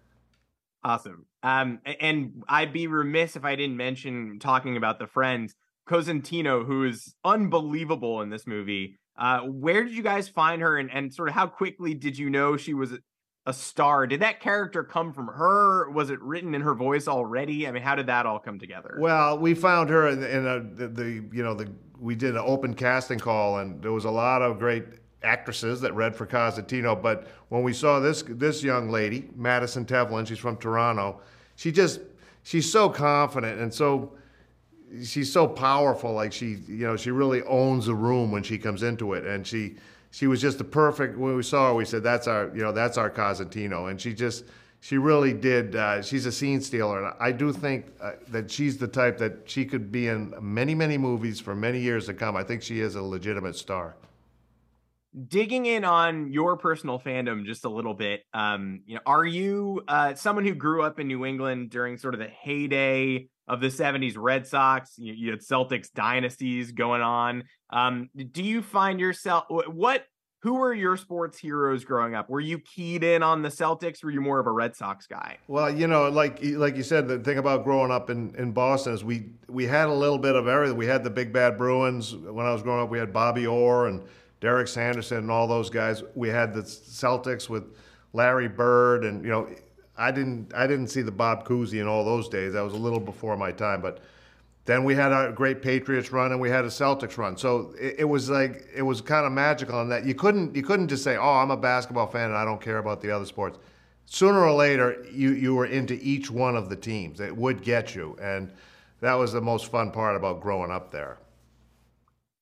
Awesome. 0.84 1.26
Um, 1.42 1.80
and 2.00 2.42
I'd 2.48 2.72
be 2.72 2.86
remiss 2.86 3.36
if 3.36 3.44
I 3.44 3.56
didn't 3.56 3.76
mention 3.76 4.38
talking 4.38 4.76
about 4.76 4.98
the 4.98 5.06
friends 5.06 5.54
Consentino, 5.88 6.64
who 6.64 6.84
is 6.84 7.14
unbelievable 7.24 8.20
in 8.20 8.30
this 8.30 8.46
movie. 8.46 8.98
Uh, 9.18 9.40
where 9.40 9.84
did 9.84 9.94
you 9.94 10.02
guys 10.02 10.28
find 10.28 10.62
her, 10.62 10.76
and, 10.76 10.90
and 10.90 11.12
sort 11.12 11.28
of 11.28 11.34
how 11.34 11.46
quickly 11.46 11.94
did 11.94 12.18
you 12.18 12.30
know 12.30 12.56
she 12.56 12.74
was 12.74 12.92
a 13.46 13.52
star. 13.52 14.06
Did 14.06 14.20
that 14.20 14.40
character 14.40 14.82
come 14.82 15.12
from 15.12 15.28
her? 15.28 15.88
Was 15.90 16.10
it 16.10 16.20
written 16.20 16.54
in 16.54 16.62
her 16.62 16.74
voice 16.74 17.06
already? 17.06 17.66
I 17.66 17.70
mean, 17.70 17.82
how 17.82 17.94
did 17.94 18.08
that 18.08 18.26
all 18.26 18.40
come 18.40 18.58
together? 18.58 18.96
Well, 18.98 19.38
we 19.38 19.54
found 19.54 19.88
her 19.88 20.08
in, 20.08 20.22
in 20.22 20.46
a, 20.46 20.60
the, 20.60 20.88
the, 20.88 21.10
you 21.32 21.42
know 21.42 21.54
the 21.54 21.70
we 21.98 22.14
did 22.14 22.34
an 22.34 22.42
open 22.44 22.74
casting 22.74 23.18
call, 23.18 23.60
and 23.60 23.80
there 23.80 23.92
was 23.92 24.04
a 24.04 24.10
lot 24.10 24.42
of 24.42 24.58
great 24.58 24.84
actresses 25.22 25.80
that 25.80 25.94
read 25.94 26.14
for 26.14 26.26
Consentino. 26.26 26.94
But 26.94 27.28
when 27.48 27.62
we 27.62 27.72
saw 27.72 28.00
this 28.00 28.24
this 28.26 28.62
young 28.62 28.90
lady, 28.90 29.30
Madison 29.36 29.84
Tevlin, 29.86 30.26
she's 30.26 30.38
from 30.38 30.56
Toronto. 30.56 31.20
She 31.54 31.70
just 31.70 32.00
she's 32.42 32.70
so 32.70 32.88
confident 32.88 33.60
and 33.60 33.72
so 33.72 34.12
she's 35.04 35.32
so 35.32 35.46
powerful. 35.46 36.12
Like 36.12 36.32
she 36.32 36.58
you 36.66 36.86
know 36.86 36.96
she 36.96 37.10
really 37.10 37.42
owns 37.42 37.86
the 37.86 37.94
room 37.94 38.30
when 38.30 38.42
she 38.42 38.58
comes 38.58 38.82
into 38.82 39.12
it, 39.14 39.26
and 39.26 39.46
she 39.46 39.76
she 40.10 40.26
was 40.26 40.40
just 40.40 40.58
the 40.58 40.64
perfect. 40.64 41.18
When 41.18 41.36
we 41.36 41.42
saw 41.42 41.68
her, 41.68 41.74
we 41.74 41.84
said, 41.84 42.02
"That's 42.02 42.26
our, 42.26 42.50
you 42.54 42.62
know, 42.62 42.72
that's 42.72 42.96
our 42.96 43.10
Consentino," 43.10 43.90
and 43.90 44.00
she 44.00 44.14
just 44.14 44.44
she 44.80 44.98
really 44.98 45.32
did. 45.32 45.76
Uh, 45.76 46.00
she's 46.00 46.26
a 46.26 46.32
scene 46.32 46.60
stealer, 46.60 47.04
and 47.04 47.14
I 47.20 47.32
do 47.32 47.52
think 47.52 47.86
uh, 48.00 48.12
that 48.28 48.50
she's 48.50 48.78
the 48.78 48.88
type 48.88 49.18
that 49.18 49.42
she 49.44 49.64
could 49.64 49.90
be 49.90 50.08
in 50.08 50.34
many, 50.40 50.74
many 50.74 50.96
movies 50.96 51.40
for 51.40 51.54
many 51.54 51.80
years 51.80 52.06
to 52.06 52.14
come. 52.14 52.36
I 52.36 52.44
think 52.44 52.62
she 52.62 52.80
is 52.80 52.94
a 52.94 53.02
legitimate 53.02 53.56
star. 53.56 53.96
Digging 55.28 55.66
in 55.66 55.84
on 55.84 56.30
your 56.30 56.56
personal 56.56 56.98
fandom 56.98 57.44
just 57.44 57.64
a 57.64 57.70
little 57.70 57.94
bit, 57.94 58.24
um, 58.34 58.80
you 58.86 58.94
know, 58.94 59.00
are 59.06 59.24
you 59.24 59.82
uh, 59.88 60.14
someone 60.14 60.44
who 60.44 60.54
grew 60.54 60.82
up 60.82 61.00
in 61.00 61.08
New 61.08 61.24
England 61.24 61.70
during 61.70 61.96
sort 61.96 62.14
of 62.14 62.20
the 62.20 62.28
heyday 62.28 63.28
of 63.48 63.60
the 63.60 63.68
'70s 63.68 64.14
Red 64.16 64.46
Sox? 64.46 64.94
You, 64.96 65.30
had 65.30 65.40
Celtics 65.40 65.92
dynasties 65.92 66.72
going 66.72 67.02
on. 67.02 67.44
Um, 67.70 68.10
do 68.32 68.42
you 68.42 68.62
find 68.62 69.00
yourself 69.00 69.44
what 69.48 70.04
who 70.46 70.54
were 70.54 70.72
your 70.72 70.96
sports 70.96 71.38
heroes 71.38 71.84
growing 71.84 72.14
up? 72.14 72.30
Were 72.30 72.40
you 72.40 72.60
keyed 72.60 73.02
in 73.02 73.22
on 73.22 73.42
the 73.42 73.48
Celtics? 73.48 74.04
Were 74.04 74.12
you 74.12 74.20
more 74.20 74.38
of 74.38 74.46
a 74.46 74.52
Red 74.52 74.76
Sox 74.76 75.06
guy? 75.06 75.38
Well, 75.48 75.74
you 75.74 75.88
know, 75.88 76.08
like 76.08 76.38
like 76.42 76.76
you 76.76 76.84
said, 76.84 77.08
the 77.08 77.18
thing 77.18 77.38
about 77.38 77.64
growing 77.64 77.90
up 77.90 78.10
in, 78.10 78.34
in 78.36 78.52
Boston 78.52 78.92
is 78.94 79.02
we 79.02 79.30
we 79.48 79.64
had 79.66 79.88
a 79.88 79.92
little 79.92 80.18
bit 80.18 80.36
of 80.36 80.46
everything. 80.46 80.76
We 80.76 80.86
had 80.86 81.02
the 81.02 81.10
big 81.10 81.32
bad 81.32 81.58
Bruins. 81.58 82.14
When 82.14 82.46
I 82.46 82.52
was 82.52 82.62
growing 82.62 82.84
up, 82.84 82.90
we 82.90 82.98
had 82.98 83.12
Bobby 83.12 83.46
Orr 83.46 83.88
and 83.88 84.02
Derek 84.40 84.68
Sanderson 84.68 85.18
and 85.18 85.30
all 85.30 85.48
those 85.48 85.68
guys. 85.68 86.04
We 86.14 86.28
had 86.28 86.54
the 86.54 86.62
Celtics 86.62 87.48
with 87.48 87.64
Larry 88.12 88.48
Bird, 88.48 89.04
and 89.04 89.24
you 89.24 89.30
know, 89.30 89.48
I 89.98 90.10
didn't 90.10 90.52
I 90.54 90.66
didn't 90.66 90.88
see 90.88 91.02
the 91.02 91.12
Bob 91.12 91.46
Cousy 91.46 91.80
in 91.80 91.86
all 91.86 92.04
those 92.04 92.28
days. 92.28 92.52
That 92.52 92.62
was 92.62 92.74
a 92.74 92.78
little 92.78 93.00
before 93.00 93.36
my 93.36 93.52
time, 93.52 93.80
but 93.80 94.00
then 94.66 94.82
we 94.82 94.94
had 94.94 95.12
a 95.12 95.32
great 95.32 95.62
Patriots 95.62 96.10
run 96.10 96.32
and 96.32 96.40
we 96.40 96.50
had 96.50 96.64
a 96.64 96.68
Celtics 96.68 97.16
run. 97.16 97.36
So 97.36 97.74
it, 97.80 97.96
it 98.00 98.04
was 98.04 98.28
like 98.28 98.66
it 98.74 98.82
was 98.82 99.00
kind 99.00 99.24
of 99.24 99.32
magical 99.32 99.80
in 99.80 99.88
that 99.88 100.04
you 100.04 100.14
couldn't 100.14 100.54
you 100.54 100.62
couldn't 100.62 100.88
just 100.88 101.04
say, 101.04 101.16
"Oh, 101.16 101.34
I'm 101.34 101.50
a 101.50 101.56
basketball 101.56 102.08
fan 102.08 102.30
and 102.30 102.36
I 102.36 102.44
don't 102.44 102.60
care 102.60 102.78
about 102.78 103.00
the 103.00 103.10
other 103.10 103.26
sports." 103.26 103.58
Sooner 104.06 104.44
or 104.44 104.52
later, 104.52 105.04
you 105.10 105.30
you 105.32 105.54
were 105.54 105.66
into 105.66 105.94
each 106.02 106.30
one 106.30 106.56
of 106.56 106.68
the 106.68 106.76
teams. 106.76 107.20
It 107.20 107.36
would 107.36 107.62
get 107.62 107.94
you, 107.94 108.16
and 108.20 108.52
that 109.00 109.14
was 109.14 109.32
the 109.32 109.40
most 109.40 109.70
fun 109.70 109.90
part 109.90 110.16
about 110.16 110.40
growing 110.40 110.70
up 110.70 110.90
there. 110.90 111.18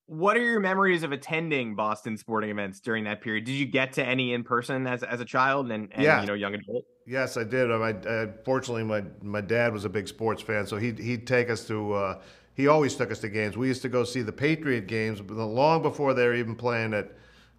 What 0.07 0.37
are 0.37 0.43
your 0.43 0.61
memories 0.61 1.03
of 1.03 1.13
attending 1.13 1.75
Boston 1.75 2.17
sporting 2.19 2.51
events 2.51 2.79
during 2.81 3.05
that 3.05 3.23
period? 3.23 3.45
Did 3.45 3.53
you 3.53 3.65
get 3.65 3.95
to 3.95 4.05
any 4.05 4.35
in 4.35 4.45
person 4.45 4.87
as 4.87 5.03
as 5.03 5.21
a 5.21 5.25
child 5.25 5.71
and, 5.71 5.89
and 5.93 6.03
yeah. 6.03 6.21
you 6.21 6.27
know 6.27 6.35
young 6.35 6.55
adult? 6.55 6.85
Yes, 7.07 7.37
I 7.37 7.45
did. 7.45 7.71
I, 7.71 7.93
uh, 7.93 8.27
fortunately, 8.45 8.85
my 8.85 9.05
my 9.23 9.41
dad 9.41 9.73
was 9.73 9.85
a 9.85 9.89
big 9.89 10.07
sports 10.07 10.43
fan, 10.43 10.67
so 10.67 10.77
he'd 10.77 10.99
he'd 10.99 11.27
take 11.27 11.49
us 11.49 11.67
to. 11.69 11.93
Uh, 11.93 12.23
he 12.55 12.69
always 12.69 12.95
took 12.95 13.11
us 13.11 13.19
to 13.21 13.29
games. 13.29 13.57
We 13.57 13.67
used 13.67 13.83
to 13.83 13.89
go 13.89 14.05
see 14.05 14.23
the 14.23 14.33
Patriot 14.33 14.87
games, 14.87 15.21
long 15.23 15.83
before 15.83 16.15
they 16.15 16.27
were 16.27 16.35
even 16.35 16.55
playing 16.55 16.95
at 16.95 17.13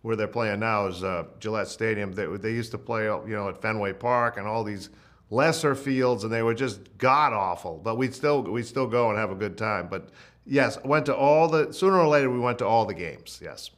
where 0.03 0.15
they're 0.15 0.27
playing 0.27 0.59
now 0.59 0.85
is 0.85 1.03
uh, 1.03 1.25
Gillette 1.39 1.67
Stadium. 1.67 2.11
They 2.11 2.27
they 2.37 2.51
used 2.51 2.71
to 2.71 2.77
play, 2.77 3.05
you 3.05 3.35
know, 3.35 3.49
at 3.49 3.59
Fenway 3.59 3.93
Park 3.93 4.37
and 4.37 4.45
all 4.45 4.63
these 4.63 4.91
lesser 5.29 5.75
fields, 5.75 6.23
and 6.23 6.31
they 6.31 6.43
were 6.43 6.53
just 6.53 6.97
god 6.97 7.33
awful. 7.33 7.79
But 7.83 7.97
we'd 7.97 8.13
still 8.13 8.41
we'd 8.43 8.65
still 8.65 8.87
go 8.87 9.09
and 9.09 9.17
have 9.17 9.31
a 9.31 9.35
good 9.35 9.57
time. 9.57 9.87
But 9.89 10.09
Yes, 10.45 10.77
went 10.83 11.07
to 11.07 11.15
all 11.15 11.47
the. 11.47 11.73
Sooner 11.73 11.97
or 11.97 12.07
later, 12.07 12.29
we 12.29 12.39
went 12.39 12.59
to 12.59 12.67
all 12.67 12.85
the 12.85 12.93
games. 12.93 13.39
Yes. 13.43 13.71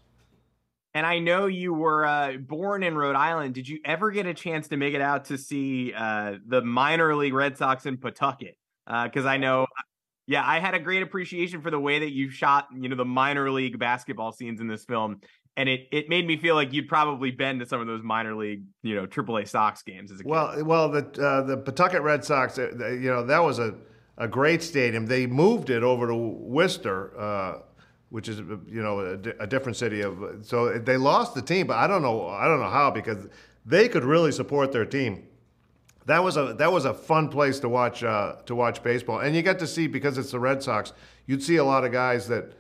And 0.93 1.05
I 1.05 1.19
know 1.19 1.45
you 1.45 1.73
were 1.73 2.05
uh, 2.05 2.33
born 2.33 2.83
in 2.83 2.97
Rhode 2.97 3.15
Island. 3.15 3.53
Did 3.53 3.67
you 3.67 3.79
ever 3.85 4.11
get 4.11 4.25
a 4.25 4.33
chance 4.33 4.67
to 4.69 4.77
make 4.77 4.93
it 4.93 5.01
out 5.01 5.25
to 5.25 5.37
see 5.37 5.93
uh, 5.93 6.35
the 6.45 6.61
minor 6.61 7.15
league 7.15 7.33
Red 7.33 7.57
Sox 7.57 7.85
in 7.85 7.97
Pawtucket? 7.97 8.57
Because 8.85 9.25
uh, 9.25 9.29
I 9.29 9.37
know, 9.37 9.67
yeah, 10.25 10.45
I 10.45 10.59
had 10.59 10.73
a 10.73 10.79
great 10.79 11.03
appreciation 11.03 11.61
for 11.61 11.69
the 11.69 11.79
way 11.79 11.99
that 11.99 12.11
you 12.11 12.29
shot, 12.29 12.67
you 12.75 12.89
know, 12.89 12.95
the 12.95 13.05
minor 13.05 13.51
league 13.51 13.77
basketball 13.77 14.31
scenes 14.31 14.59
in 14.59 14.67
this 14.67 14.85
film, 14.85 15.21
and 15.57 15.67
it 15.67 15.87
it 15.91 16.07
made 16.07 16.25
me 16.25 16.37
feel 16.37 16.55
like 16.55 16.71
you'd 16.71 16.87
probably 16.87 17.31
been 17.31 17.59
to 17.59 17.65
some 17.65 17.81
of 17.81 17.87
those 17.87 18.03
minor 18.03 18.35
league, 18.35 18.63
you 18.83 18.95
know, 18.95 19.07
AAA 19.07 19.47
Sox 19.47 19.81
games 19.81 20.11
as 20.11 20.19
a 20.19 20.23
kid. 20.23 20.29
Well, 20.29 20.63
well, 20.63 20.89
the 20.89 20.99
uh, 21.21 21.41
the 21.41 21.57
Pawtucket 21.57 22.03
Red 22.03 22.23
Sox, 22.23 22.57
uh, 22.59 22.69
you 22.89 23.09
know, 23.09 23.25
that 23.25 23.39
was 23.39 23.57
a 23.59 23.75
a 24.17 24.27
great 24.27 24.61
stadium. 24.63 25.07
They 25.07 25.25
moved 25.25 25.69
it 25.69 25.83
over 25.83 26.07
to 26.07 26.15
Worcester, 26.15 27.19
uh, 27.19 27.59
which 28.09 28.29
is 28.29 28.37
you 28.39 28.81
know 28.81 28.99
a, 28.99 29.43
a, 29.43 29.47
different 29.47 29.75
city. 29.75 30.01
Of 30.01 30.45
so 30.45 30.77
they 30.77 30.95
lost 30.95 31.33
the 31.33 31.41
team, 31.41 31.67
but 31.67 31.77
I 31.77 31.87
don't 31.87 32.03
know 32.03 32.27
I 32.27 32.45
don't 32.45 32.59
know 32.59 32.69
how 32.69 32.91
because 32.91 33.27
they 33.65 33.89
could 33.89 34.03
really 34.03 34.31
support 34.31 34.71
their 34.71 34.85
team. 34.85 35.27
That 36.05 36.23
was 36.23 36.37
a 36.37 36.53
that 36.59 36.71
was 36.71 36.85
a 36.85 36.93
fun 36.93 37.29
place 37.29 37.59
to 37.61 37.69
watch 37.69 38.03
uh, 38.03 38.35
to 38.45 38.53
watch 38.53 38.83
baseball, 38.83 39.19
and 39.19 39.35
you 39.35 39.41
get 39.41 39.57
to 39.59 39.67
see 39.67 39.87
because 39.87 40.19
it's 40.19 40.31
the 40.31 40.39
Red 40.39 40.61
Sox. 40.61 40.93
You'd 41.25 41.43
see 41.43 41.57
a 41.57 41.63
lot 41.63 41.83
of 41.83 41.91
guys 41.91 42.27
that 42.27 42.53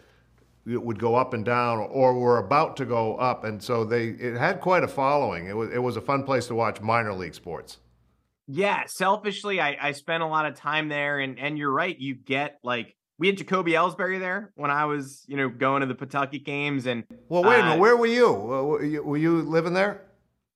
would 0.67 0.99
go 0.99 1.15
up 1.15 1.33
and 1.33 1.45
down 1.45 1.79
or 1.79 2.13
were 2.13 2.37
about 2.37 2.77
to 2.77 2.85
go 2.85 3.15
up, 3.15 3.43
and 3.43 3.61
so 3.63 3.83
they 3.83 4.07
it 4.09 4.37
had 4.37 4.59
quite 4.59 4.83
a 4.83 4.87
following. 4.87 5.47
It 5.47 5.55
was 5.55 5.71
it 5.71 5.79
was 5.79 5.97
a 5.97 6.01
fun 6.01 6.23
place 6.23 6.47
to 6.47 6.55
watch 6.55 6.81
minor 6.81 7.13
league 7.13 7.35
sports. 7.35 7.79
Yeah, 8.49 8.83
selfishly, 8.87 9.59
I, 9.59 9.77
I 9.81 9.91
spent 9.91 10.23
a 10.23 10.27
lot 10.27 10.45
of 10.45 10.55
time 10.55 10.89
there, 10.89 11.19
and 11.19 11.39
and 11.39 11.57
you're 11.57 11.71
right. 11.71 11.97
You 11.97 12.15
get 12.15 12.59
like 12.63 12.95
we 13.19 13.27
had 13.27 13.37
Jacoby 13.37 13.73
Ellsbury 13.73 14.19
there 14.19 14.51
when 14.55 14.71
I 14.71 14.85
was, 14.85 15.23
you 15.27 15.37
know, 15.37 15.49
going 15.49 15.81
to 15.81 15.87
the 15.87 15.95
Pawtucket 15.95 16.45
games. 16.45 16.85
And 16.85 17.03
well, 17.29 17.43
wait 17.43 17.59
a 17.59 17.63
minute, 17.63 17.75
uh, 17.75 17.77
where 17.77 17.97
were 17.97 18.05
you? 18.05 18.31
Were 18.31 18.83
you, 18.83 19.03
were 19.03 19.17
you 19.17 19.41
living 19.41 19.73
there? 19.73 20.06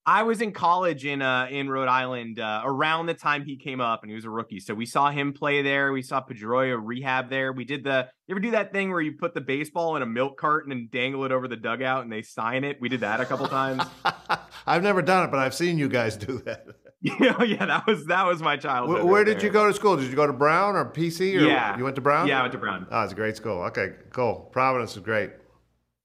I 0.05 0.23
was 0.23 0.41
in 0.41 0.51
college 0.51 1.05
in 1.05 1.21
uh 1.21 1.47
in 1.51 1.69
Rhode 1.69 1.87
Island 1.87 2.39
uh, 2.39 2.61
around 2.63 3.05
the 3.05 3.13
time 3.13 3.45
he 3.45 3.55
came 3.55 3.79
up, 3.79 4.01
and 4.01 4.09
he 4.09 4.15
was 4.15 4.25
a 4.25 4.29
rookie. 4.29 4.59
So 4.59 4.73
we 4.73 4.85
saw 4.85 5.11
him 5.11 5.33
play 5.33 5.61
there. 5.61 5.91
We 5.93 6.01
saw 6.01 6.23
Pedroia 6.23 6.79
rehab 6.81 7.29
there. 7.29 7.53
We 7.53 7.65
did 7.65 7.83
the 7.83 8.07
you 8.27 8.33
ever 8.33 8.39
do 8.39 8.51
that 8.51 8.71
thing 8.71 8.91
where 8.91 9.01
you 9.01 9.13
put 9.13 9.33
the 9.33 9.41
baseball 9.41 9.95
in 9.95 10.01
a 10.01 10.05
milk 10.05 10.37
carton 10.39 10.71
and 10.71 10.89
dangle 10.89 11.25
it 11.25 11.31
over 11.31 11.47
the 11.47 11.55
dugout 11.55 12.03
and 12.03 12.11
they 12.11 12.23
sign 12.23 12.63
it? 12.63 12.79
We 12.81 12.89
did 12.89 13.01
that 13.01 13.19
a 13.19 13.25
couple 13.25 13.47
times. 13.47 13.83
I've 14.65 14.83
never 14.83 15.01
done 15.01 15.25
it, 15.25 15.31
but 15.31 15.39
I've 15.39 15.53
seen 15.53 15.77
you 15.77 15.89
guys 15.89 16.17
do 16.17 16.39
that. 16.39 16.65
Yeah, 17.03 17.41
yeah, 17.41 17.65
that 17.65 17.87
was 17.87 18.05
that 18.05 18.27
was 18.27 18.43
my 18.43 18.57
childhood. 18.57 18.97
Where, 18.97 19.05
where 19.05 19.23
did 19.23 19.37
there. 19.37 19.45
you 19.45 19.51
go 19.51 19.67
to 19.67 19.73
school? 19.73 19.97
Did 19.97 20.11
you 20.11 20.15
go 20.15 20.27
to 20.27 20.33
Brown 20.33 20.75
or 20.75 20.85
PC? 20.85 21.35
Or 21.35 21.47
yeah, 21.47 21.75
you 21.75 21.83
went 21.83 21.95
to 21.95 22.01
Brown. 22.01 22.27
Yeah, 22.27 22.37
I 22.37 22.41
went 22.43 22.51
to 22.51 22.59
Brown. 22.59 22.85
Oh, 22.91 23.01
it's 23.01 23.11
a 23.11 23.15
great 23.15 23.35
school. 23.35 23.63
Okay, 23.63 23.93
cool. 24.11 24.47
Providence 24.51 24.95
is 24.95 25.01
great. 25.01 25.31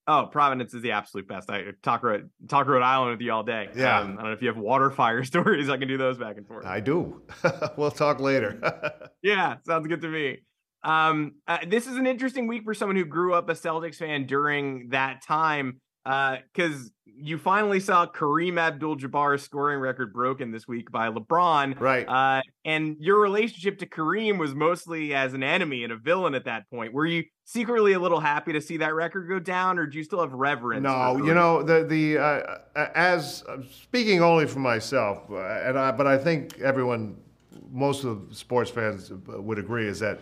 Oh, 0.08 0.28
Providence 0.30 0.72
is 0.72 0.82
the 0.82 0.92
absolute 0.92 1.26
best. 1.26 1.50
I 1.50 1.64
talk 1.82 2.02
Rhode, 2.02 2.30
talk 2.48 2.68
Rhode 2.68 2.82
Island 2.82 3.12
with 3.12 3.20
you 3.20 3.32
all 3.32 3.42
day. 3.42 3.68
Yeah. 3.74 3.98
Um, 3.98 4.12
I 4.12 4.14
don't 4.14 4.24
know 4.26 4.32
if 4.32 4.42
you 4.42 4.48
have 4.48 4.56
water 4.56 4.90
fire 4.90 5.24
stories. 5.24 5.68
I 5.68 5.76
can 5.76 5.88
do 5.88 5.98
those 5.98 6.16
back 6.16 6.36
and 6.36 6.46
forth. 6.46 6.64
I 6.64 6.80
do. 6.80 7.22
we'll 7.76 7.90
talk 7.90 8.20
later. 8.20 8.60
yeah, 9.22 9.56
sounds 9.66 9.86
good 9.88 10.00
to 10.02 10.08
me. 10.08 10.38
Um, 10.84 11.36
uh, 11.48 11.58
this 11.66 11.88
is 11.88 11.96
an 11.96 12.06
interesting 12.06 12.46
week 12.46 12.62
for 12.64 12.72
someone 12.72 12.96
who 12.96 13.04
grew 13.04 13.34
up 13.34 13.48
a 13.48 13.54
Celtics 13.54 13.96
fan 13.96 14.26
during 14.26 14.90
that 14.90 15.22
time 15.22 15.80
because 16.06 16.86
uh, 16.86 17.10
you 17.18 17.36
finally 17.36 17.80
saw 17.80 18.06
Kareem 18.06 18.60
Abdul-Jabbar's 18.60 19.42
scoring 19.42 19.80
record 19.80 20.12
broken 20.12 20.52
this 20.52 20.68
week 20.68 20.92
by 20.92 21.08
LeBron, 21.08 21.80
right? 21.80 22.06
Uh, 22.06 22.42
and 22.64 22.96
your 23.00 23.20
relationship 23.20 23.78
to 23.78 23.86
Kareem 23.86 24.38
was 24.38 24.54
mostly 24.54 25.14
as 25.14 25.34
an 25.34 25.42
enemy 25.42 25.82
and 25.82 25.92
a 25.92 25.96
villain 25.96 26.34
at 26.34 26.44
that 26.44 26.70
point. 26.70 26.92
Were 26.92 27.06
you 27.06 27.24
secretly 27.44 27.94
a 27.94 27.98
little 27.98 28.20
happy 28.20 28.52
to 28.52 28.60
see 28.60 28.76
that 28.76 28.94
record 28.94 29.28
go 29.28 29.40
down, 29.40 29.78
or 29.78 29.86
do 29.86 29.98
you 29.98 30.04
still 30.04 30.20
have 30.20 30.32
reverence? 30.32 30.84
No, 30.84 31.16
you 31.16 31.34
know 31.34 31.62
the 31.62 31.84
the 31.84 32.18
uh, 32.18 32.58
as 32.94 33.42
uh, 33.48 33.58
speaking 33.82 34.22
only 34.22 34.46
for 34.46 34.60
myself, 34.60 35.24
uh, 35.30 35.38
and 35.38 35.76
I, 35.76 35.90
but 35.90 36.06
I 36.06 36.18
think 36.18 36.60
everyone, 36.60 37.16
most 37.72 38.04
of 38.04 38.28
sports 38.30 38.70
fans 38.70 39.10
would 39.26 39.58
agree, 39.58 39.88
is 39.88 39.98
that 40.00 40.20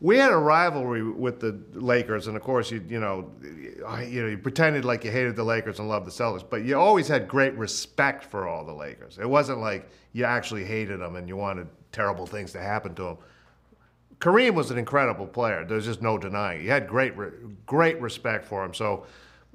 we 0.00 0.18
had 0.18 0.30
a 0.30 0.36
rivalry 0.36 1.02
with 1.02 1.40
the 1.40 1.58
Lakers, 1.72 2.26
and 2.26 2.36
of 2.36 2.42
course, 2.42 2.70
you 2.70 2.84
you 2.86 3.00
know, 3.00 3.30
you 3.42 4.22
know, 4.22 4.28
you 4.28 4.38
pretended 4.38 4.84
like 4.84 5.04
you 5.04 5.10
hated 5.10 5.36
the 5.36 5.44
Lakers 5.44 5.78
and 5.78 5.88
loved 5.88 6.06
the 6.06 6.10
Celtics, 6.10 6.44
but 6.48 6.64
you 6.64 6.78
always 6.78 7.08
had 7.08 7.26
great 7.26 7.54
respect 7.54 8.24
for 8.24 8.46
all 8.46 8.64
the 8.64 8.74
Lakers. 8.74 9.18
It 9.18 9.28
wasn't 9.28 9.60
like 9.60 9.88
you 10.12 10.24
actually 10.24 10.64
hated 10.64 11.00
them 11.00 11.16
and 11.16 11.26
you 11.28 11.36
wanted 11.36 11.68
terrible 11.92 12.26
things 12.26 12.52
to 12.52 12.60
happen 12.60 12.94
to 12.96 13.02
them. 13.02 13.18
Kareem 14.18 14.54
was 14.54 14.70
an 14.70 14.78
incredible 14.78 15.26
player. 15.26 15.64
There's 15.64 15.86
just 15.86 16.02
no 16.02 16.18
denying. 16.18 16.62
You 16.62 16.70
had 16.70 16.86
great 16.88 17.14
great 17.66 18.00
respect 18.00 18.44
for 18.44 18.64
him. 18.64 18.74
So. 18.74 19.06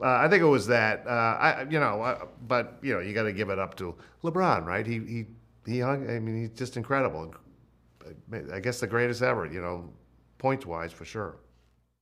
Uh, 0.04 0.18
I 0.18 0.28
think 0.28 0.42
it 0.42 0.48
was 0.48 0.66
that. 0.66 1.06
Uh, 1.06 1.12
I, 1.12 1.68
you 1.70 1.80
know, 1.80 2.02
uh, 2.02 2.26
but 2.48 2.80
you 2.82 2.92
know, 2.92 3.02
you 3.02 3.14
got 3.14 3.22
to 3.24 3.34
give 3.34 3.52
it 3.52 3.60
up 3.60 3.76
to 3.76 3.94
LeBron, 4.24 4.66
right? 4.66 4.88
He 4.88 4.98
he 4.98 5.26
he 5.64 5.80
hung. 5.80 6.10
I 6.10 6.18
mean, 6.18 6.42
he's 6.42 6.58
just 6.58 6.76
incredible. 6.76 7.36
I 8.52 8.60
guess 8.60 8.80
the 8.80 8.88
greatest 8.88 9.22
ever. 9.22 9.46
You 9.46 9.62
know, 9.62 9.90
points 10.42 10.66
wise 10.66 10.92
for 10.92 11.06
sure. 11.06 11.38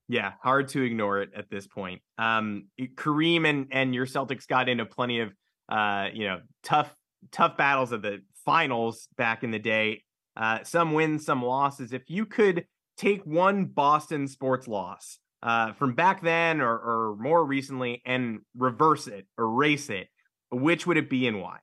Yeah, 0.07 0.31
hard 0.41 0.69
to 0.69 0.81
ignore 0.81 1.21
it 1.21 1.29
at 1.35 1.51
this 1.51 1.67
point. 1.67 2.01
Um, 2.17 2.69
Kareem 2.95 3.47
and 3.47 3.67
and 3.71 3.93
your 3.93 4.07
Celtics 4.07 4.47
got 4.47 4.67
into 4.67 4.85
plenty 4.85 5.19
of 5.19 5.29
uh, 5.67 6.07
you 6.11 6.25
know 6.25 6.39
tough 6.63 6.95
tough 7.31 7.57
battles 7.57 7.91
of 7.91 8.01
the 8.01 8.21
finals 8.45 9.07
back 9.17 9.43
in 9.43 9.51
the 9.51 9.59
day. 9.59 10.03
Uh, 10.35 10.63
some 10.63 10.93
wins, 10.93 11.25
some 11.25 11.43
losses. 11.43 11.93
If 11.93 12.03
you 12.07 12.25
could 12.25 12.65
take 12.97 13.23
one 13.25 13.65
Boston 13.65 14.27
sports 14.27 14.67
loss 14.67 15.19
uh, 15.43 15.73
from 15.73 15.93
back 15.93 16.21
then 16.21 16.61
or, 16.61 16.71
or 16.73 17.15
more 17.19 17.45
recently 17.45 18.01
and 18.05 18.39
reverse 18.57 19.07
it, 19.07 19.27
erase 19.37 19.89
it, 19.89 20.07
which 20.49 20.87
would 20.87 20.97
it 20.97 21.09
be 21.09 21.27
and 21.27 21.41
why? 21.41 21.57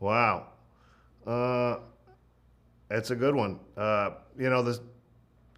Wow, 0.00 0.46
uh, 1.26 1.80
that's 2.88 3.10
a 3.10 3.16
good 3.16 3.34
one. 3.34 3.58
Uh, 3.76 4.10
you 4.38 4.48
know, 4.48 4.62
the 4.62 4.80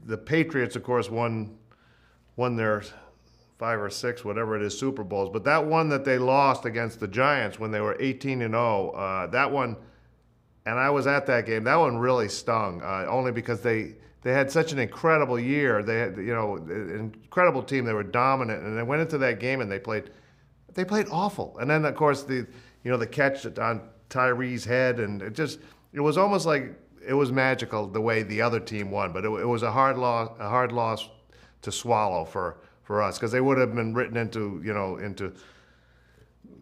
the 0.05 0.19
Patriots, 0.19 0.77
of 0.77 0.83
course, 0.83 1.11
won 1.11 1.57
won 2.37 2.57
their 2.57 2.83
five 3.59 3.79
or 3.79 3.91
six, 3.91 4.25
whatever 4.25 4.57
it 4.57 4.63
is, 4.63 4.79
Super 4.79 5.05
Bowls. 5.05 5.29
But 5.31 5.45
that 5.45 5.67
one 5.67 5.91
that 5.91 6.05
they 6.05 6.17
lost 6.17 6.65
against 6.65 6.99
the 6.99 7.09
Giants 7.09 7.59
when 7.59 7.71
they 7.71 7.81
were 7.81 7.95
18 8.01 8.41
and 8.41 8.55
0, 8.55 8.91
uh, 8.91 9.27
that 9.27 9.53
one, 9.53 9.77
and 10.65 10.79
I 10.79 10.89
was 10.89 11.07
at 11.07 11.27
that 11.27 11.45
game. 11.45 11.65
That 11.65 11.77
one 11.77 11.99
really 11.99 12.29
stung, 12.29 12.81
uh, 12.83 13.05
only 13.09 13.33
because 13.33 13.61
they 13.61 13.97
they 14.23 14.33
had 14.33 14.51
such 14.51 14.73
an 14.73 14.79
incredible 14.79 15.39
year. 15.39 15.83
They 15.83 15.99
had 15.99 16.17
you 16.17 16.35
know 16.35 16.57
an 16.57 17.13
incredible 17.23 17.63
team. 17.63 17.85
They 17.85 17.93
were 17.93 18.03
dominant, 18.03 18.63
and 18.65 18.77
they 18.77 18.83
went 18.83 19.03
into 19.03 19.19
that 19.19 19.41
game 19.41 19.61
and 19.61 19.71
they 19.71 19.79
played 19.79 20.11
they 20.75 20.85
played 20.85 21.07
awful. 21.11 21.57
And 21.59 21.71
then 21.71 21.85
of 21.85 21.95
course 21.95 22.23
the 22.23 22.47
you 22.85 22.91
know 22.91 22.97
the 22.97 23.07
catch 23.07 23.47
on 23.59 23.83
Tyree's 24.09 24.65
head, 24.65 25.01
and 25.01 25.23
it 25.23 25.35
just 25.35 25.61
it 25.93 26.01
was 26.01 26.19
almost 26.19 26.47
like 26.47 26.79
it 27.07 27.15
was 27.15 27.33
magical 27.33 27.87
the 27.87 28.01
way 28.01 28.23
the 28.23 28.43
other 28.43 28.61
team 28.61 28.91
won. 28.91 29.13
But 29.13 29.25
it, 29.25 29.29
it 29.29 29.47
was 29.47 29.63
a 29.63 29.73
hard 29.73 29.99
loss 29.99 30.31
a 30.39 30.49
hard 30.49 30.73
loss 30.73 31.09
to 31.63 31.73
swallow 31.73 32.25
for 32.25 32.59
for 32.83 33.03
us 33.03 33.19
because 33.19 33.33
they 33.33 33.41
would 33.41 33.59
have 33.59 33.75
been 33.75 33.95
written 33.95 34.17
into 34.17 34.61
you 34.65 34.73
know 34.73 34.97
into 34.97 35.33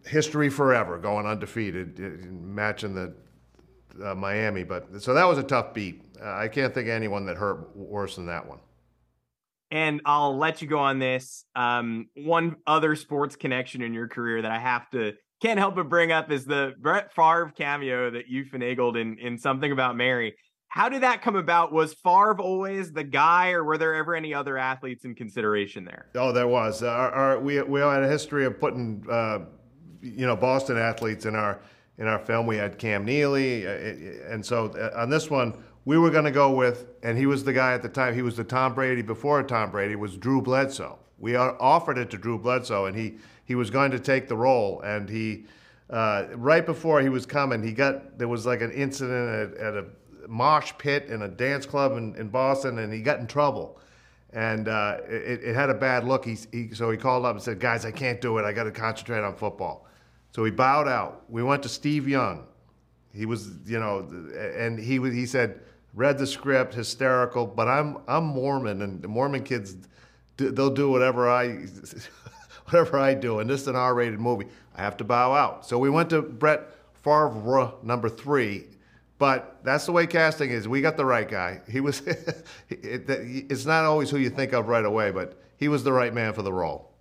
history 0.05 0.49
forever, 0.49 0.97
going 0.97 1.25
undefeated, 1.25 1.99
matching 2.31 2.93
the 2.93 3.13
uh, 4.03 4.15
Miami. 4.15 4.63
But 4.63 5.01
so 5.01 5.13
that 5.13 5.25
was 5.25 5.37
a 5.37 5.43
tough 5.43 5.73
beat. 5.73 6.01
Uh, 6.21 6.31
I 6.31 6.47
can't 6.47 6.73
think 6.73 6.87
of 6.87 6.93
anyone 6.93 7.25
that 7.25 7.37
hurt 7.37 7.75
worse 7.75 8.15
than 8.15 8.25
that 8.27 8.47
one. 8.47 8.59
And 9.71 10.01
I'll 10.05 10.35
let 10.35 10.61
you 10.61 10.67
go 10.67 10.79
on 10.79 10.99
this. 10.99 11.45
Um, 11.55 12.09
one 12.15 12.55
other 12.65 12.95
sports 12.95 13.35
connection 13.35 13.81
in 13.81 13.93
your 13.93 14.07
career 14.07 14.41
that 14.41 14.51
I 14.51 14.57
have 14.57 14.89
to 14.91 15.13
can't 15.41 15.59
help 15.59 15.75
but 15.75 15.89
bring 15.89 16.11
up 16.11 16.31
is 16.31 16.45
the 16.45 16.73
Brett 16.79 17.13
Favre 17.13 17.53
cameo 17.57 18.11
that 18.11 18.27
you 18.27 18.45
finagled 18.45 18.99
in 18.99 19.17
in 19.19 19.37
something 19.37 19.71
about 19.71 19.95
Mary. 19.95 20.35
How 20.67 20.87
did 20.87 21.01
that 21.01 21.23
come 21.23 21.35
about? 21.35 21.73
Was 21.73 21.93
Favre 21.93 22.39
always 22.39 22.91
the 22.91 23.03
guy, 23.03 23.51
or 23.51 23.63
were 23.63 23.77
there 23.77 23.95
ever 23.95 24.15
any 24.15 24.33
other 24.33 24.57
athletes 24.57 25.03
in 25.03 25.15
consideration 25.15 25.83
there? 25.83 26.09
Oh, 26.13 26.31
there 26.31 26.47
was. 26.47 26.83
Our, 26.83 27.11
our, 27.11 27.39
we 27.39 27.61
we 27.63 27.79
had 27.79 28.03
a 28.03 28.07
history 28.07 28.45
of 28.45 28.59
putting, 28.59 29.03
uh, 29.09 29.39
you 30.01 30.27
know, 30.27 30.35
Boston 30.35 30.77
athletes 30.77 31.25
in 31.25 31.35
our 31.35 31.59
in 31.97 32.07
our 32.07 32.19
film. 32.19 32.45
We 32.45 32.57
had 32.57 32.77
Cam 32.77 33.03
Neely, 33.03 33.65
uh, 33.65 34.31
and 34.31 34.45
so 34.45 34.67
uh, 34.67 35.01
on 35.01 35.09
this 35.09 35.29
one, 35.29 35.63
we 35.85 35.97
were 35.97 36.11
going 36.11 36.25
to 36.25 36.31
go 36.31 36.51
with, 36.51 36.85
and 37.01 37.17
he 37.17 37.25
was 37.25 37.43
the 37.43 37.53
guy 37.53 37.73
at 37.73 37.81
the 37.81 37.89
time. 37.89 38.13
He 38.13 38.21
was 38.21 38.37
the 38.37 38.43
Tom 38.43 38.75
Brady 38.75 39.01
before 39.01 39.41
Tom 39.41 39.71
Brady 39.71 39.95
was 39.95 40.17
Drew 40.17 40.39
Bledsoe. 40.39 40.99
We 41.17 41.35
offered 41.35 41.97
it 41.97 42.11
to 42.11 42.17
Drew 42.17 42.37
Bledsoe, 42.37 42.85
and 42.85 42.95
he 42.95 43.17
he 43.49 43.55
was 43.55 43.71
going 43.71 43.89
to 43.89 43.99
take 43.99 44.27
the 44.27 44.37
role. 44.37 44.79
And 44.81 45.09
he 45.09 45.45
uh, 45.89 46.27
right 46.35 46.63
before 46.63 47.01
he 47.01 47.09
was 47.09 47.25
coming, 47.25 47.63
he 47.63 47.71
got 47.71 48.19
there 48.19 48.27
was 48.27 48.45
like 48.45 48.61
an 48.61 48.71
incident 48.71 49.57
at, 49.57 49.57
at 49.59 49.73
a 49.73 49.85
mosh 50.27 50.71
pit 50.77 51.07
in 51.07 51.23
a 51.23 51.27
dance 51.27 51.65
club 51.65 51.93
in, 51.93 52.15
in 52.15 52.29
Boston, 52.29 52.77
and 52.77 52.93
he 52.93 53.01
got 53.01 53.19
in 53.19 53.25
trouble. 53.25 53.79
And 54.31 54.67
uh, 54.67 54.97
it, 55.09 55.43
it, 55.43 55.55
had 55.55 55.71
a 55.71 55.73
bad 55.73 56.03
look. 56.03 56.23
He, 56.23 56.37
he, 56.51 56.75
so 56.75 56.91
he 56.91 56.97
called 56.97 57.25
up 57.25 57.33
and 57.33 57.43
said, 57.43 57.59
"Guys, 57.59 57.85
I 57.85 57.91
can't 57.91 58.21
do 58.21 58.37
it. 58.37 58.45
I 58.45 58.53
got 58.53 58.65
to 58.65 58.71
concentrate 58.71 59.23
on 59.23 59.35
football." 59.35 59.87
So 60.29 60.45
he 60.45 60.51
bowed 60.51 60.87
out. 60.87 61.23
We 61.27 61.41
went 61.41 61.63
to 61.63 61.69
Steve 61.69 62.07
Young. 62.07 62.45
He 63.11 63.25
was, 63.25 63.49
you 63.65 63.79
know, 63.79 64.07
and 64.55 64.77
he 64.77 64.99
he 64.99 65.25
said, 65.25 65.61
read 65.95 66.19
the 66.19 66.27
script, 66.27 66.75
hysterical. 66.75 67.47
But 67.47 67.67
I'm 67.67 67.97
I'm 68.07 68.25
Mormon, 68.25 68.83
and 68.83 69.01
the 69.01 69.07
Mormon 69.07 69.41
kids, 69.41 69.75
they'll 70.37 70.69
do 70.69 70.91
whatever 70.91 71.27
I 71.27 71.47
whatever 72.71 72.97
I 72.97 73.13
do. 73.13 73.39
And 73.39 73.49
this 73.49 73.61
is 73.61 73.67
an 73.67 73.75
R-rated 73.75 74.19
movie. 74.19 74.47
I 74.75 74.81
have 74.81 74.97
to 74.97 75.03
bow 75.03 75.33
out. 75.33 75.65
So 75.65 75.77
we 75.77 75.89
went 75.89 76.09
to 76.11 76.21
Brett 76.21 76.71
Favre 76.93 77.73
number 77.83 78.09
three. 78.09 78.65
But 79.17 79.59
that's 79.63 79.85
the 79.85 79.91
way 79.91 80.07
casting 80.07 80.49
is. 80.51 80.67
We 80.67 80.79
got 80.79 80.95
the 80.95 81.05
right 81.05 81.27
guy. 81.27 81.61
He 81.69 81.81
was. 81.81 82.01
it's 82.69 83.65
not 83.65 83.83
always 83.83 84.09
who 84.09 84.17
you 84.17 84.29
think 84.29 84.53
of 84.53 84.69
right 84.69 84.85
away, 84.85 85.11
but 85.11 85.41
he 85.57 85.67
was 85.67 85.83
the 85.83 85.91
right 85.91 86.13
man 86.13 86.33
for 86.33 86.41
the 86.41 86.53
role. 86.53 86.93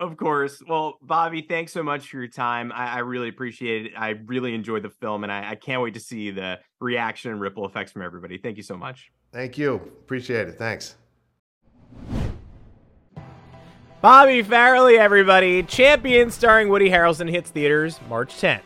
Of 0.00 0.16
course. 0.16 0.60
Well, 0.68 0.98
Bobby, 1.00 1.46
thanks 1.48 1.72
so 1.72 1.84
much 1.84 2.08
for 2.08 2.16
your 2.16 2.26
time. 2.26 2.72
I, 2.72 2.96
I 2.96 2.98
really 2.98 3.28
appreciate 3.28 3.86
it. 3.86 3.92
I 3.96 4.10
really 4.26 4.52
enjoyed 4.52 4.82
the 4.82 4.90
film, 4.90 5.22
and 5.22 5.32
I, 5.32 5.52
I, 5.52 5.54
can't 5.54 5.80
wait 5.80 5.94
to 5.94 6.00
see 6.00 6.32
the 6.32 6.58
reaction 6.80 7.30
and 7.30 7.40
ripple 7.40 7.64
effects 7.64 7.92
from 7.92 8.02
everybody. 8.02 8.36
Thank 8.36 8.56
you 8.56 8.64
so 8.64 8.76
much. 8.76 9.12
Thank 9.32 9.56
you. 9.56 9.76
Appreciate 9.76 10.48
it. 10.48 10.58
Thanks. 10.58 10.96
Bobby 14.04 14.42
Farrelly, 14.42 14.98
everybody. 14.98 15.62
Champion 15.62 16.30
starring 16.30 16.68
Woody 16.68 16.90
Harrelson 16.90 17.30
hits 17.30 17.48
theaters 17.48 17.98
March 18.06 18.34
10th. 18.34 18.60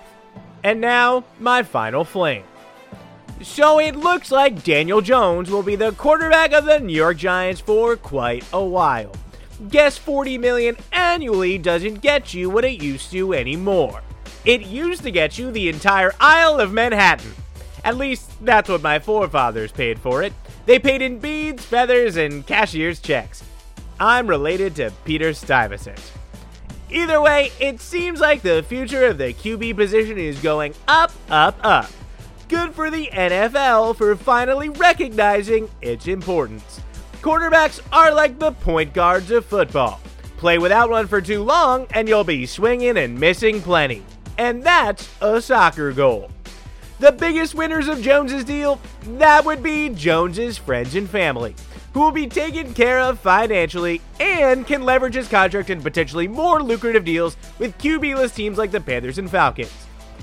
And 0.64 0.80
now, 0.80 1.22
my 1.38 1.62
final 1.62 2.02
fling. 2.02 2.42
So 3.40 3.78
it 3.78 3.94
looks 3.94 4.32
like 4.32 4.64
Daniel 4.64 5.00
Jones 5.00 5.48
will 5.48 5.62
be 5.62 5.76
the 5.76 5.92
quarterback 5.92 6.50
of 6.50 6.64
the 6.64 6.80
New 6.80 6.92
York 6.92 7.18
Giants 7.18 7.60
for 7.60 7.94
quite 7.94 8.44
a 8.52 8.64
while. 8.64 9.12
Guess 9.68 9.96
40 9.96 10.38
million 10.38 10.76
annually 10.90 11.56
doesn't 11.56 12.00
get 12.00 12.34
you 12.34 12.50
what 12.50 12.64
it 12.64 12.82
used 12.82 13.12
to 13.12 13.32
anymore. 13.32 14.02
It 14.44 14.62
used 14.62 15.04
to 15.04 15.12
get 15.12 15.38
you 15.38 15.52
the 15.52 15.68
entire 15.68 16.14
Isle 16.18 16.58
of 16.58 16.72
Manhattan. 16.72 17.30
At 17.84 17.96
least 17.96 18.44
that's 18.44 18.68
what 18.68 18.82
my 18.82 18.98
forefathers 18.98 19.70
paid 19.70 20.00
for 20.00 20.20
it. 20.24 20.32
They 20.66 20.80
paid 20.80 21.00
in 21.00 21.20
beads, 21.20 21.64
feathers, 21.64 22.16
and 22.16 22.44
cashier's 22.44 22.98
checks. 22.98 23.44
I'm 24.00 24.26
related 24.26 24.76
to 24.76 24.92
Peter 25.04 25.32
Stuyvesant. 25.32 26.00
Either 26.90 27.20
way, 27.20 27.50
it 27.60 27.80
seems 27.80 28.20
like 28.20 28.42
the 28.42 28.62
future 28.62 29.04
of 29.06 29.18
the 29.18 29.34
QB 29.34 29.76
position 29.76 30.16
is 30.16 30.40
going 30.40 30.74
up, 30.86 31.12
up, 31.28 31.58
up. 31.62 31.90
Good 32.48 32.74
for 32.74 32.90
the 32.90 33.08
NFL 33.12 33.96
for 33.96 34.16
finally 34.16 34.70
recognizing 34.70 35.68
its 35.82 36.06
importance. 36.06 36.80
Quarterbacks 37.20 37.80
are 37.92 38.14
like 38.14 38.38
the 38.38 38.52
point 38.52 38.94
guards 38.94 39.30
of 39.30 39.44
football. 39.44 40.00
Play 40.38 40.56
without 40.56 40.88
one 40.88 41.08
for 41.08 41.20
too 41.20 41.42
long, 41.42 41.86
and 41.90 42.08
you'll 42.08 42.24
be 42.24 42.46
swinging 42.46 42.96
and 42.96 43.18
missing 43.18 43.60
plenty. 43.60 44.04
And 44.38 44.62
that's 44.62 45.10
a 45.20 45.42
soccer 45.42 45.92
goal. 45.92 46.30
The 47.00 47.12
biggest 47.12 47.54
winners 47.54 47.88
of 47.88 48.00
Jones's 48.00 48.44
deal, 48.44 48.80
that 49.18 49.44
would 49.44 49.62
be 49.62 49.88
Jones's 49.90 50.56
friends 50.56 50.94
and 50.94 51.10
family, 51.10 51.54
who 51.92 52.00
will 52.00 52.12
be 52.12 52.26
taken 52.26 52.74
care 52.74 53.00
of 53.00 53.18
financially 53.18 54.00
and 54.20 54.66
can 54.66 54.82
leverage 54.82 55.14
his 55.14 55.28
contract 55.28 55.70
in 55.70 55.82
potentially 55.82 56.28
more 56.28 56.62
lucrative 56.62 57.04
deals 57.04 57.36
with 57.58 57.76
QB-less 57.78 58.34
teams 58.34 58.58
like 58.58 58.70
the 58.70 58.80
Panthers 58.80 59.18
and 59.18 59.30
Falcons. 59.30 59.72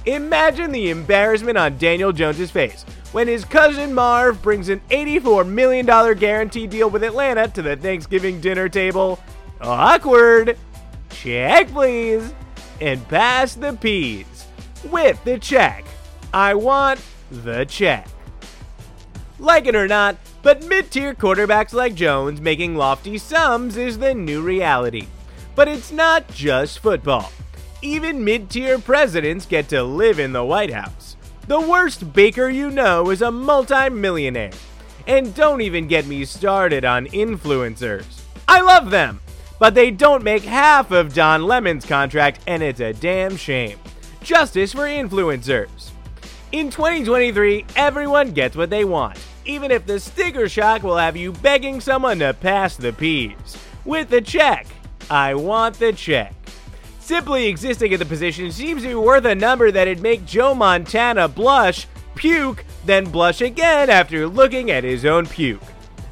Imagine 0.05 0.71
the 0.71 0.91
embarrassment 0.91 1.57
on 1.57 1.77
Daniel 1.77 2.11
Jones's 2.11 2.51
face 2.51 2.83
when 3.11 3.27
his 3.27 3.45
cousin 3.45 3.93
Marv 3.93 4.41
brings 4.41 4.69
an 4.69 4.81
$84 4.89 5.47
million 5.47 5.85
guarantee 6.17 6.67
deal 6.67 6.89
with 6.89 7.03
Atlanta 7.03 7.47
to 7.47 7.61
the 7.61 7.75
Thanksgiving 7.75 8.39
dinner 8.39 8.69
table. 8.69 9.19
Awkward. 9.61 10.57
Check, 11.09 11.69
please. 11.69 12.33
And 12.81 13.07
pass 13.07 13.55
the 13.55 13.73
peas. 13.73 14.45
With 14.91 15.23
the 15.23 15.39
check. 15.39 15.85
I 16.33 16.53
want 16.53 16.99
the 17.31 17.65
check. 17.65 18.07
Like 19.39 19.65
it 19.65 19.75
or 19.75 19.87
not, 19.87 20.17
but 20.45 20.63
mid 20.67 20.91
tier 20.91 21.15
quarterbacks 21.15 21.73
like 21.73 21.95
Jones 21.95 22.39
making 22.39 22.75
lofty 22.75 23.17
sums 23.17 23.77
is 23.77 23.97
the 23.97 24.13
new 24.13 24.43
reality. 24.43 25.07
But 25.55 25.67
it's 25.67 25.91
not 25.91 26.27
just 26.27 26.77
football. 26.77 27.31
Even 27.81 28.23
mid 28.23 28.51
tier 28.51 28.77
presidents 28.77 29.47
get 29.47 29.67
to 29.69 29.81
live 29.81 30.19
in 30.19 30.33
the 30.33 30.45
White 30.45 30.71
House. 30.71 31.15
The 31.47 31.59
worst 31.59 32.13
baker 32.13 32.47
you 32.47 32.69
know 32.69 33.09
is 33.09 33.23
a 33.23 33.31
multi-millionaire. 33.31 34.51
And 35.07 35.33
don't 35.33 35.61
even 35.61 35.87
get 35.87 36.05
me 36.05 36.23
started 36.25 36.85
on 36.85 37.07
influencers. 37.07 38.21
I 38.47 38.61
love 38.61 38.91
them, 38.91 39.21
but 39.57 39.73
they 39.73 39.89
don't 39.89 40.23
make 40.23 40.43
half 40.43 40.91
of 40.91 41.15
Don 41.15 41.45
Lemon's 41.47 41.85
contract, 41.85 42.41
and 42.45 42.61
it's 42.61 42.81
a 42.81 42.93
damn 42.93 43.35
shame. 43.35 43.79
Justice 44.21 44.73
for 44.73 44.81
influencers. 44.81 45.89
In 46.51 46.69
2023, 46.69 47.65
everyone 47.75 48.31
gets 48.31 48.55
what 48.55 48.69
they 48.69 48.85
want, 48.85 49.17
even 49.45 49.71
if 49.71 49.85
the 49.85 49.99
sticker 49.99 50.49
shock 50.49 50.83
will 50.83 50.97
have 50.97 51.15
you 51.15 51.31
begging 51.31 51.79
someone 51.79 52.19
to 52.19 52.33
pass 52.33 52.75
the 52.75 52.93
peas. 52.93 53.57
With 53.85 54.09
the 54.09 54.21
check. 54.21 54.67
I 55.09 55.35
want 55.35 55.77
the 55.77 55.93
check. 55.93 56.33
Simply 56.99 57.45
existing 57.47 57.91
in 57.91 57.99
the 57.99 58.05
position 58.05 58.51
seems 58.51 58.81
to 58.81 58.87
be 58.87 58.95
worth 58.95 59.25
a 59.25 59.35
number 59.35 59.71
that'd 59.71 60.01
make 60.01 60.25
Joe 60.25 60.55
Montana 60.55 61.27
blush, 61.27 61.87
puke, 62.15 62.65
then 62.85 63.05
blush 63.05 63.41
again 63.41 63.91
after 63.91 64.27
looking 64.27 64.71
at 64.71 64.83
his 64.83 65.05
own 65.05 65.27
puke. 65.27 65.61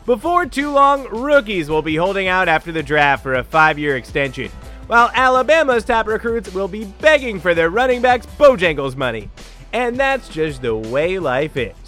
Before 0.05 0.45
too 0.45 0.69
long, 0.69 1.07
rookies 1.07 1.69
will 1.69 1.81
be 1.81 1.95
holding 1.95 2.27
out 2.27 2.47
after 2.47 2.71
the 2.71 2.83
draft 2.83 3.23
for 3.23 3.35
a 3.35 3.43
five 3.43 3.79
year 3.79 3.95
extension, 3.95 4.51
while 4.87 5.09
Alabama's 5.15 5.85
top 5.85 6.05
recruits 6.05 6.53
will 6.53 6.67
be 6.67 6.85
begging 6.85 7.39
for 7.39 7.55
their 7.55 7.69
running 7.69 8.01
backs' 8.01 8.27
Bojangles 8.27 8.95
money. 8.95 9.29
And 9.71 9.97
that's 9.97 10.29
just 10.29 10.61
the 10.61 10.75
way 10.75 11.17
life 11.17 11.57
is. 11.57 11.82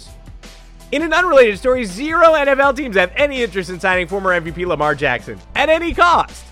In 0.92 1.02
an 1.02 1.12
unrelated 1.12 1.58
story, 1.58 1.84
zero 1.84 2.34
NFL 2.34 2.76
teams 2.76 2.96
have 2.96 3.12
any 3.16 3.42
interest 3.42 3.70
in 3.70 3.80
signing 3.80 4.06
former 4.06 4.40
MVP 4.40 4.64
Lamar 4.66 4.94
Jackson 4.94 5.38
at 5.56 5.68
any 5.68 5.92
cost. 5.92 6.44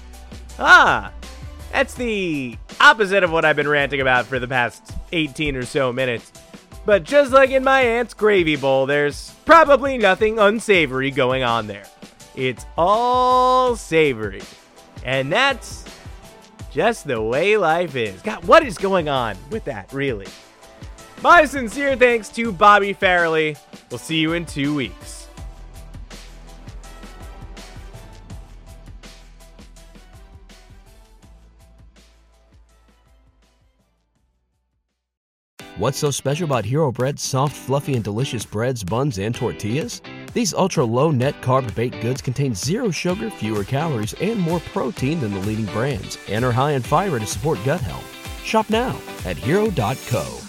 Ah, 0.58 1.12
that's 1.70 1.94
the 1.94 2.58
opposite 2.80 3.22
of 3.22 3.30
what 3.30 3.44
I've 3.44 3.54
been 3.54 3.68
ranting 3.68 4.00
about 4.00 4.26
for 4.26 4.40
the 4.40 4.48
past 4.48 4.92
18 5.12 5.54
or 5.54 5.64
so 5.64 5.92
minutes. 5.92 6.32
But 6.84 7.04
just 7.04 7.32
like 7.32 7.50
in 7.50 7.62
my 7.62 7.80
aunt's 7.80 8.12
gravy 8.12 8.56
bowl, 8.56 8.86
there's 8.86 9.30
probably 9.44 9.98
nothing 9.98 10.40
unsavory 10.40 11.12
going 11.12 11.44
on 11.44 11.68
there. 11.68 11.86
It's 12.34 12.66
all 12.76 13.76
savory. 13.76 14.42
And 15.04 15.32
that's 15.32 15.84
just 16.72 17.06
the 17.06 17.22
way 17.22 17.56
life 17.56 17.94
is. 17.94 18.20
God, 18.22 18.44
what 18.44 18.64
is 18.64 18.78
going 18.78 19.08
on 19.08 19.36
with 19.50 19.64
that, 19.66 19.92
really? 19.92 20.26
My 21.22 21.44
sincere 21.46 21.96
thanks 21.96 22.28
to 22.30 22.52
Bobby 22.52 22.92
Farrelly. 22.92 23.58
We'll 23.90 23.98
see 23.98 24.18
you 24.18 24.34
in 24.34 24.44
two 24.44 24.74
weeks. 24.74 25.24
What's 35.76 35.98
so 35.98 36.12
special 36.12 36.44
about 36.44 36.64
Hero 36.64 36.92
Bread's 36.92 37.22
soft, 37.22 37.56
fluffy, 37.56 37.94
and 37.94 38.04
delicious 38.04 38.46
breads, 38.46 38.84
buns, 38.84 39.18
and 39.18 39.34
tortillas? 39.34 40.02
These 40.32 40.54
ultra 40.54 40.84
low 40.84 41.10
net 41.10 41.34
carb 41.42 41.74
baked 41.74 42.00
goods 42.00 42.22
contain 42.22 42.54
zero 42.54 42.92
sugar, 42.92 43.28
fewer 43.28 43.64
calories, 43.64 44.14
and 44.14 44.38
more 44.38 44.60
protein 44.60 45.18
than 45.18 45.32
the 45.32 45.40
leading 45.40 45.66
brands, 45.66 46.16
and 46.28 46.44
are 46.44 46.52
high 46.52 46.72
in 46.72 46.82
fiber 46.82 47.18
to 47.18 47.26
support 47.26 47.58
gut 47.64 47.80
health. 47.80 48.06
Shop 48.44 48.70
now 48.70 48.96
at 49.24 49.36
hero.co. 49.36 50.44